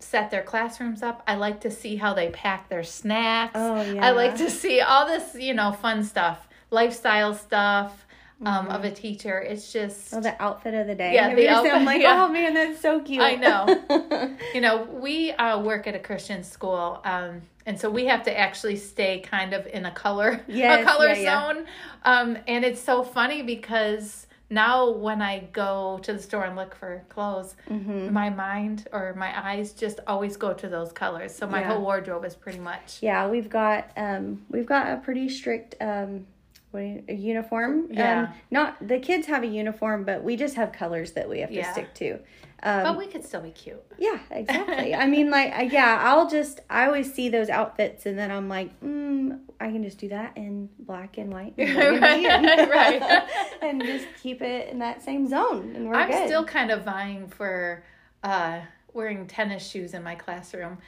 set 0.00 0.30
their 0.30 0.42
classrooms 0.42 1.02
up. 1.02 1.22
I 1.26 1.36
like 1.36 1.60
to 1.62 1.70
see 1.70 1.96
how 1.96 2.14
they 2.14 2.30
pack 2.30 2.68
their 2.68 2.82
snacks. 2.84 3.52
Oh, 3.54 3.80
yeah. 3.82 4.04
I 4.06 4.10
like 4.10 4.36
to 4.36 4.50
see 4.50 4.80
all 4.80 5.06
this, 5.06 5.34
you 5.34 5.54
know, 5.54 5.72
fun 5.72 6.02
stuff, 6.04 6.48
lifestyle 6.70 7.32
stuff 7.34 8.04
um, 8.44 8.66
Mm-hmm. 8.66 8.74
of 8.74 8.84
a 8.84 8.90
teacher. 8.90 9.38
It's 9.38 9.72
just 9.72 10.12
Oh, 10.14 10.20
the 10.20 10.40
outfit 10.42 10.74
of 10.74 10.86
the 10.86 10.94
day. 10.94 11.14
Yeah, 11.14 11.34
the 11.34 11.42
seen- 11.42 11.48
I'm 11.50 11.54
outfit, 11.66 11.82
like, 11.82 12.02
yeah. 12.06 12.24
oh 12.24 12.28
man, 12.32 12.54
that's 12.54 12.80
so 12.80 13.00
cute. 13.00 13.22
I 13.22 13.36
know. 13.36 14.36
you 14.54 14.60
know, 14.60 14.82
we 14.90 15.32
uh, 15.32 15.60
work 15.60 15.86
at 15.86 15.94
a 15.94 15.98
Christian 16.00 16.42
school, 16.42 17.00
um, 17.04 17.42
and 17.66 17.78
so 17.80 17.88
we 17.90 18.06
have 18.06 18.22
to 18.24 18.38
actually 18.38 18.76
stay 18.76 19.20
kind 19.20 19.52
of 19.54 19.66
in 19.66 19.86
a 19.86 19.90
color, 19.92 20.40
Yes, 20.48 20.82
a 20.82 20.84
color 20.84 21.08
yeah, 21.08 21.14
yeah. 21.14 21.52
zone. 21.54 21.66
Um, 22.04 22.38
and 22.46 22.64
it's 22.64 22.80
so 22.82 23.02
funny 23.02 23.42
because 23.42 24.26
now 24.50 24.90
when 24.90 25.22
I 25.22 25.48
go 25.52 25.98
to 26.02 26.12
the 26.12 26.18
store 26.20 26.44
and 26.44 26.54
look 26.56 26.74
for 26.74 27.02
clothes, 27.08 27.54
Mm-hmm. 27.70 28.12
my 28.12 28.28
mind 28.30 28.86
or 28.92 29.14
my 29.14 29.32
eyes 29.50 29.72
just 29.72 30.00
always 30.06 30.36
go 30.36 30.52
to 30.52 30.68
those 30.68 30.92
colors. 30.92 31.34
So 31.34 31.46
my 31.46 31.60
Yeah. 31.60 31.68
whole 31.72 31.80
wardrobe 31.82 32.24
is 32.26 32.34
pretty 32.34 32.58
much. 32.58 32.98
yeah, 33.00 33.26
we've 33.28 33.48
got 33.48 33.88
um, 33.96 34.42
we've 34.50 34.66
got 34.66 34.92
a 34.92 34.96
pretty 34.98 35.28
strict 35.30 35.76
um, 35.80 36.26
what 36.74 36.80
you, 36.82 37.04
a 37.08 37.14
uniform. 37.14 37.88
Yeah. 37.90 38.22
Um, 38.24 38.34
not 38.50 38.86
the 38.86 38.98
kids 38.98 39.26
have 39.28 39.42
a 39.42 39.46
uniform, 39.46 40.04
but 40.04 40.22
we 40.22 40.36
just 40.36 40.56
have 40.56 40.72
colors 40.72 41.12
that 41.12 41.28
we 41.28 41.38
have 41.40 41.48
to 41.50 41.54
Yeah. 41.56 41.72
stick 41.72 41.94
to. 41.94 42.18
Um, 42.62 42.82
But 42.82 42.98
we 42.98 43.06
could 43.06 43.24
still 43.24 43.42
be 43.42 43.50
cute. 43.50 43.82
yeah, 43.98 44.18
exactly. 44.30 44.94
I 45.04 45.06
mean, 45.06 45.30
like, 45.30 45.70
yeah, 45.72 45.98
I'll 46.02 46.28
just 46.28 46.60
I 46.68 46.86
always 46.86 47.12
see 47.12 47.28
those 47.28 47.48
outfits, 47.50 48.06
and 48.06 48.18
then 48.18 48.30
I'm 48.30 48.48
like, 48.48 48.78
mm, 48.80 49.38
I 49.60 49.70
can 49.70 49.82
just 49.82 49.98
do 49.98 50.08
that 50.08 50.36
in 50.36 50.68
black 50.78 51.16
and 51.18 51.32
white, 51.32 51.54
and 51.58 52.04
and, 52.04 52.70
Right. 52.70 53.02
and 53.62 53.82
just 53.82 54.06
keep 54.22 54.40
it 54.42 54.68
in 54.70 54.78
that 54.80 55.02
same 55.02 55.28
zone, 55.28 55.72
and 55.76 55.88
we're 55.88 55.94
I'm 55.94 56.10
good. 56.10 56.26
still 56.26 56.44
kind 56.44 56.70
of 56.70 56.84
vying 56.84 57.28
for 57.28 57.84
uh, 58.22 58.60
wearing 58.94 59.26
tennis 59.26 59.66
shoes 59.66 59.92
in 59.94 60.02
my 60.02 60.14
classroom 60.14 60.78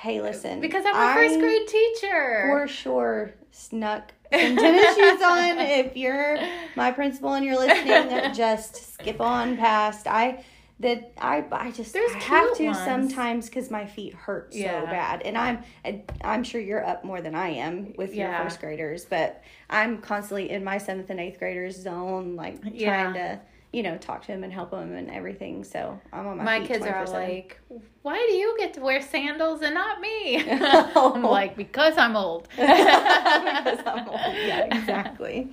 Hey, 0.00 0.22
listen. 0.22 0.60
because 0.60 0.84
I'm 0.86 0.94
a 0.96 1.12
first 1.14 1.38
grade 1.40 1.66
teacher. 1.68 2.44
For 2.48 2.68
sure, 2.68 3.34
snuck 3.50 4.12
some 4.32 4.56
tennis 4.56 4.94
shoes 4.96 5.22
on. 5.22 5.58
If 5.58 5.96
you're 5.96 6.38
my 6.76 6.90
principal 6.92 7.34
and 7.34 7.44
you're 7.44 7.58
listening, 7.58 8.32
just 8.34 8.94
skip 8.94 9.20
on 9.20 9.56
past. 9.56 10.06
I 10.06 10.44
that 10.80 11.12
I 11.20 11.44
I 11.50 11.70
just 11.72 11.92
There's 11.92 12.12
I 12.14 12.18
have 12.20 12.56
to 12.56 12.66
ones. 12.66 12.78
sometimes 12.84 13.48
because 13.48 13.68
my 13.70 13.84
feet 13.84 14.14
hurt 14.14 14.50
Yeah. 14.52 14.80
so 14.82 14.86
bad, 14.86 15.22
and 15.22 15.36
I'm 15.36 15.64
I, 15.84 16.02
I'm 16.22 16.44
sure 16.44 16.60
you're 16.60 16.86
up 16.86 17.04
more 17.04 17.20
than 17.20 17.34
I 17.34 17.48
am 17.48 17.94
with 17.98 18.14
your 18.14 18.28
first 18.38 18.60
graders, 18.60 19.04
but 19.04 19.42
I'm 19.68 19.98
constantly 19.98 20.50
in 20.50 20.62
my 20.62 20.78
seventh 20.78 21.10
and 21.10 21.18
eighth 21.18 21.38
graders 21.40 21.76
zone, 21.80 22.36
like 22.36 22.58
Yeah. 22.72 23.02
trying 23.10 23.14
to 23.14 23.40
you 23.72 23.82
know 23.82 23.98
talk 23.98 24.22
to 24.22 24.28
them 24.28 24.44
and 24.44 24.52
help 24.52 24.70
them 24.70 24.94
and 24.94 25.10
everything. 25.10 25.64
So 25.64 26.00
I'm 26.12 26.26
on 26.26 26.36
my 26.38 26.44
my 26.44 26.66
kids 26.66 26.84
are 26.86 26.96
all 27.00 27.06
24/7. 27.06 27.12
like, 27.12 27.60
"Why 28.02 28.16
do 28.28 28.34
you 28.34 28.56
get 28.58 28.74
to 28.74 28.80
wear 28.80 29.02
sandals 29.02 29.62
and 29.62 29.74
not 29.74 30.00
me?" 30.00 30.42
I'm 30.50 31.22
like, 31.22 31.56
"Because 31.56 31.96
I'm 31.98 32.16
old." 32.16 32.48
because 32.56 33.78
I'm 33.86 34.08
old. 34.08 34.20
Yeah, 34.46 34.68
exactly. 34.74 35.50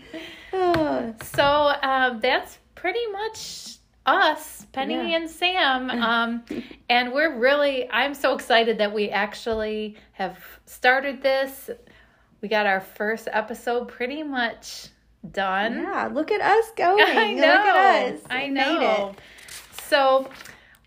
Oh, 0.53 1.13
So 1.23 1.43
um, 1.81 2.19
that's 2.19 2.57
pretty 2.75 3.05
much 3.11 3.77
us, 4.05 4.65
Penny 4.71 4.93
Yeah. 4.93 5.17
and 5.17 5.29
Sam. 5.29 5.89
Um, 5.89 6.43
and 6.89 7.11
we're 7.11 7.37
really, 7.39 7.89
I'm 7.89 8.13
so 8.13 8.35
excited 8.35 8.77
that 8.77 8.93
we 8.93 9.09
actually 9.09 9.97
have 10.13 10.37
started 10.65 11.21
this. 11.23 11.69
We 12.41 12.47
got 12.49 12.67
our 12.67 12.79
first 12.81 13.27
episode 13.31 13.87
pretty 13.87 14.21
much 14.21 14.89
done. 15.31 15.81
Yeah, 15.81 16.09
look 16.13 16.31
at 16.31 16.41
us 16.41 16.65
going. 16.77 17.03
I 17.05 17.33
know. 17.33 17.41
Look 17.41 17.47
at 17.65 18.13
us. 18.13 18.19
I 18.29 18.43
We 18.45 18.49
know. 18.49 18.79
Made 18.79 19.09
it. 19.09 19.15
So 19.83 20.29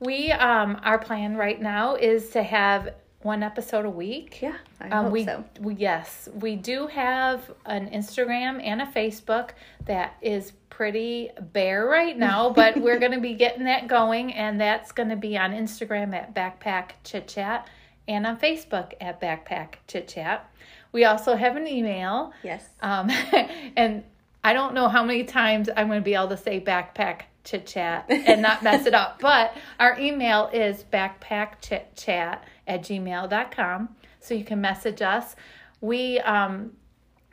we, 0.00 0.32
um, 0.32 0.80
our 0.82 0.98
plan 0.98 1.36
right 1.36 1.60
now 1.60 1.94
is 1.96 2.30
to 2.30 2.42
have 2.42 2.94
one 3.22 3.42
episode 3.42 3.84
a 3.84 3.90
week. 3.90 4.40
Yeah, 4.40 4.56
I 4.80 4.88
Um, 4.90 5.04
hope 5.04 5.12
we, 5.12 5.24
so. 5.24 5.44
we 5.60 5.74
yes, 5.74 6.28
we 6.34 6.54
do 6.56 6.86
have 6.86 7.50
an 7.66 7.90
Instagram 7.90 8.62
and 8.64 8.80
a 8.82 8.86
Facebook 8.86 9.50
that 9.86 10.14
is 10.22 10.52
pretty 10.70 11.30
bare 11.52 11.84
right 11.86 12.16
now, 12.28 12.50
but 12.50 12.76
we're 12.76 12.98
going 13.00 13.12
to 13.12 13.20
be 13.20 13.34
getting 13.34 13.64
that 13.64 13.88
going, 13.88 14.32
and 14.34 14.60
that's 14.60 14.92
going 14.92 15.08
to 15.08 15.16
be 15.16 15.36
on 15.36 15.52
Instagram 15.52 16.14
at 16.14 16.32
Backpack 16.34 16.90
Chit 17.02 17.26
Chat 17.26 17.68
and 18.06 18.24
on 18.26 18.38
Facebook 18.38 18.92
at 19.00 19.20
Backpack 19.20 19.74
Chit 19.88 20.06
Chat. 20.08 20.48
We 20.92 21.04
also 21.04 21.34
have 21.36 21.56
an 21.56 21.66
email, 21.66 22.32
Yes. 22.44 22.64
um, 22.80 23.10
and 23.76 24.04
I 24.44 24.52
don't 24.52 24.74
know 24.74 24.88
how 24.88 25.04
many 25.04 25.24
times 25.24 25.68
I'm 25.76 25.88
going 25.88 26.00
to 26.00 26.04
be 26.04 26.14
able 26.14 26.28
to 26.28 26.36
say 26.36 26.60
Backpack 26.60 27.22
Chit 27.44 27.66
Chat 27.66 28.06
and 28.08 28.42
not 28.42 28.62
mess 28.62 28.86
it 28.86 28.94
up, 28.94 29.20
but 29.20 29.56
our 29.80 29.98
email 29.98 30.50
is 30.52 30.84
backpackchitchat 30.92 32.38
at 32.66 32.82
gmail.com. 32.82 33.88
So 34.20 34.34
you 34.34 34.44
can 34.44 34.60
message 34.60 35.00
us. 35.00 35.34
We 35.80 36.18
um, 36.20 36.72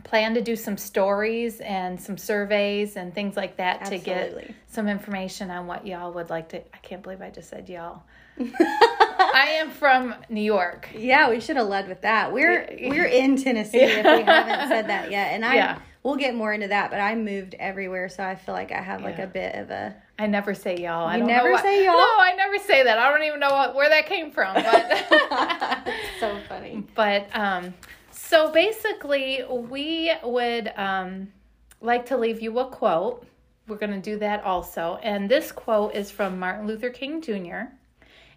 plan 0.05 0.35
to 0.35 0.41
do 0.41 0.55
some 0.55 0.77
stories 0.77 1.59
and 1.59 1.99
some 1.99 2.17
surveys 2.17 2.95
and 2.95 3.13
things 3.13 3.35
like 3.35 3.57
that 3.57 3.85
to 3.85 3.97
get 3.97 4.53
some 4.67 4.87
information 4.87 5.49
on 5.49 5.67
what 5.67 5.85
y'all 5.85 6.13
would 6.13 6.29
like 6.29 6.49
to. 6.49 6.59
I 6.59 6.77
can't 6.81 7.01
believe 7.01 7.21
I 7.21 7.31
just 7.31 7.49
said 7.49 7.67
y'all. 7.67 8.03
I 8.39 9.57
am 9.59 9.71
from 9.71 10.15
New 10.29 10.41
York. 10.41 10.89
Yeah, 10.95 11.29
we 11.29 11.39
should 11.39 11.57
have 11.57 11.67
led 11.67 11.87
with 11.87 12.01
that. 12.01 12.31
We're 12.31 12.67
we're 12.81 13.05
in 13.05 13.35
Tennessee 13.35 13.79
if 13.79 14.05
we 14.05 14.23
haven't 14.23 14.69
said 14.69 14.87
that 14.87 15.11
yet. 15.11 15.33
And 15.33 15.43
I 15.43 15.55
Yeah. 15.55 15.79
We'll 16.05 16.15
get 16.15 16.35
more 16.35 16.53
into 16.53 16.67
that, 16.67 16.91
but 16.91 17.01
I 17.01 17.15
moved 17.15 17.55
everywhere, 17.55 18.07
so 18.09 18.23
I 18.23 18.35
feel 18.35 18.53
like 18.53 18.71
I 18.71 18.79
have 18.79 19.01
like 19.01 19.17
a 19.17 19.25
bit 19.25 19.55
of 19.55 19.71
a 19.71 19.95
I 20.17 20.27
never 20.27 20.53
say 20.53 20.77
y'all. 20.77 21.07
I 21.07 21.15
You 21.15 21.19
don't 21.21 21.27
never 21.27 21.57
say 21.57 21.83
y'all? 21.83 21.93
No, 21.97 22.03
I 22.19 22.33
never 22.37 22.59
say 22.59 22.83
that. 22.83 22.97
I 22.97 23.11
don't 23.11 23.23
even 23.23 23.39
know 23.39 23.49
what, 23.49 23.75
where 23.75 23.89
that 23.89 24.05
came 24.05 24.31
from. 24.31 24.53
But 24.53 25.87
so 26.19 26.39
funny. 26.47 26.85
but 26.93 27.27
um, 27.35 27.73
so 28.11 28.51
basically, 28.51 29.43
we 29.49 30.13
would 30.23 30.71
um, 30.77 31.27
like 31.81 32.05
to 32.05 32.17
leave 32.17 32.41
you 32.41 32.57
a 32.59 32.67
quote. 32.67 33.25
We're 33.67 33.77
going 33.77 33.99
to 33.99 34.11
do 34.11 34.19
that 34.19 34.43
also. 34.43 34.99
And 35.01 35.27
this 35.27 35.51
quote 35.51 35.95
is 35.95 36.11
from 36.11 36.39
Martin 36.39 36.67
Luther 36.67 36.91
King 36.91 37.19
Jr. 37.19 37.73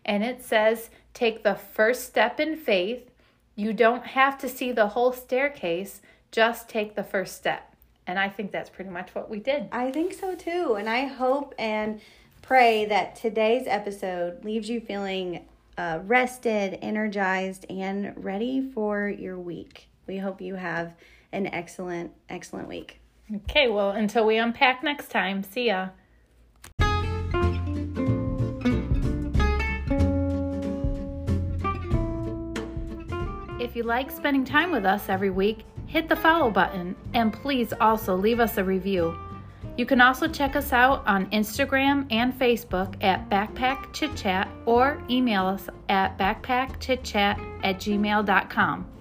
And 0.06 0.24
it 0.24 0.42
says, 0.42 0.88
Take 1.12 1.42
the 1.42 1.54
first 1.54 2.06
step 2.06 2.40
in 2.40 2.56
faith. 2.56 3.10
You 3.54 3.72
don't 3.72 4.06
have 4.06 4.38
to 4.38 4.48
see 4.48 4.72
the 4.72 4.88
whole 4.88 5.12
staircase, 5.12 6.00
just 6.30 6.68
take 6.68 6.94
the 6.94 7.04
first 7.04 7.36
step. 7.36 7.74
And 8.06 8.18
I 8.18 8.28
think 8.28 8.52
that's 8.52 8.70
pretty 8.70 8.90
much 8.90 9.14
what 9.14 9.28
we 9.28 9.38
did. 9.38 9.68
I 9.70 9.90
think 9.90 10.14
so 10.14 10.34
too. 10.34 10.76
And 10.78 10.88
I 10.88 11.06
hope 11.06 11.54
and 11.58 12.00
pray 12.42 12.86
that 12.86 13.16
today's 13.16 13.66
episode 13.66 14.44
leaves 14.44 14.70
you 14.70 14.80
feeling 14.80 15.46
uh, 15.76 16.00
rested, 16.04 16.78
energized, 16.82 17.66
and 17.70 18.12
ready 18.16 18.60
for 18.72 19.08
your 19.08 19.38
week. 19.38 19.88
We 20.06 20.18
hope 20.18 20.40
you 20.40 20.54
have 20.54 20.94
an 21.32 21.46
excellent, 21.46 22.12
excellent 22.28 22.68
week. 22.68 23.00
Okay, 23.32 23.68
well, 23.68 23.90
until 23.90 24.24
we 24.24 24.38
unpack 24.38 24.82
next 24.82 25.10
time, 25.10 25.42
see 25.42 25.66
ya. 25.66 25.90
If 33.60 33.76
you 33.76 33.82
like 33.82 34.10
spending 34.10 34.44
time 34.44 34.70
with 34.70 34.86
us 34.86 35.10
every 35.10 35.30
week, 35.30 35.64
hit 35.88 36.08
the 36.08 36.14
follow 36.14 36.50
button 36.50 36.94
and 37.14 37.32
please 37.32 37.72
also 37.80 38.14
leave 38.14 38.38
us 38.38 38.58
a 38.58 38.64
review. 38.64 39.18
You 39.76 39.86
can 39.86 40.00
also 40.00 40.28
check 40.28 40.54
us 40.54 40.72
out 40.72 41.06
on 41.06 41.30
Instagram 41.30 42.06
and 42.10 42.32
Facebook 42.38 43.02
at 43.02 43.28
Backpack 43.30 43.92
Chit 43.92 44.14
Chat 44.16 44.48
or 44.66 45.02
email 45.08 45.46
us 45.46 45.68
at 45.88 46.18
backpackchitchat 46.18 47.60
at 47.64 47.76
gmail.com. 47.78 48.97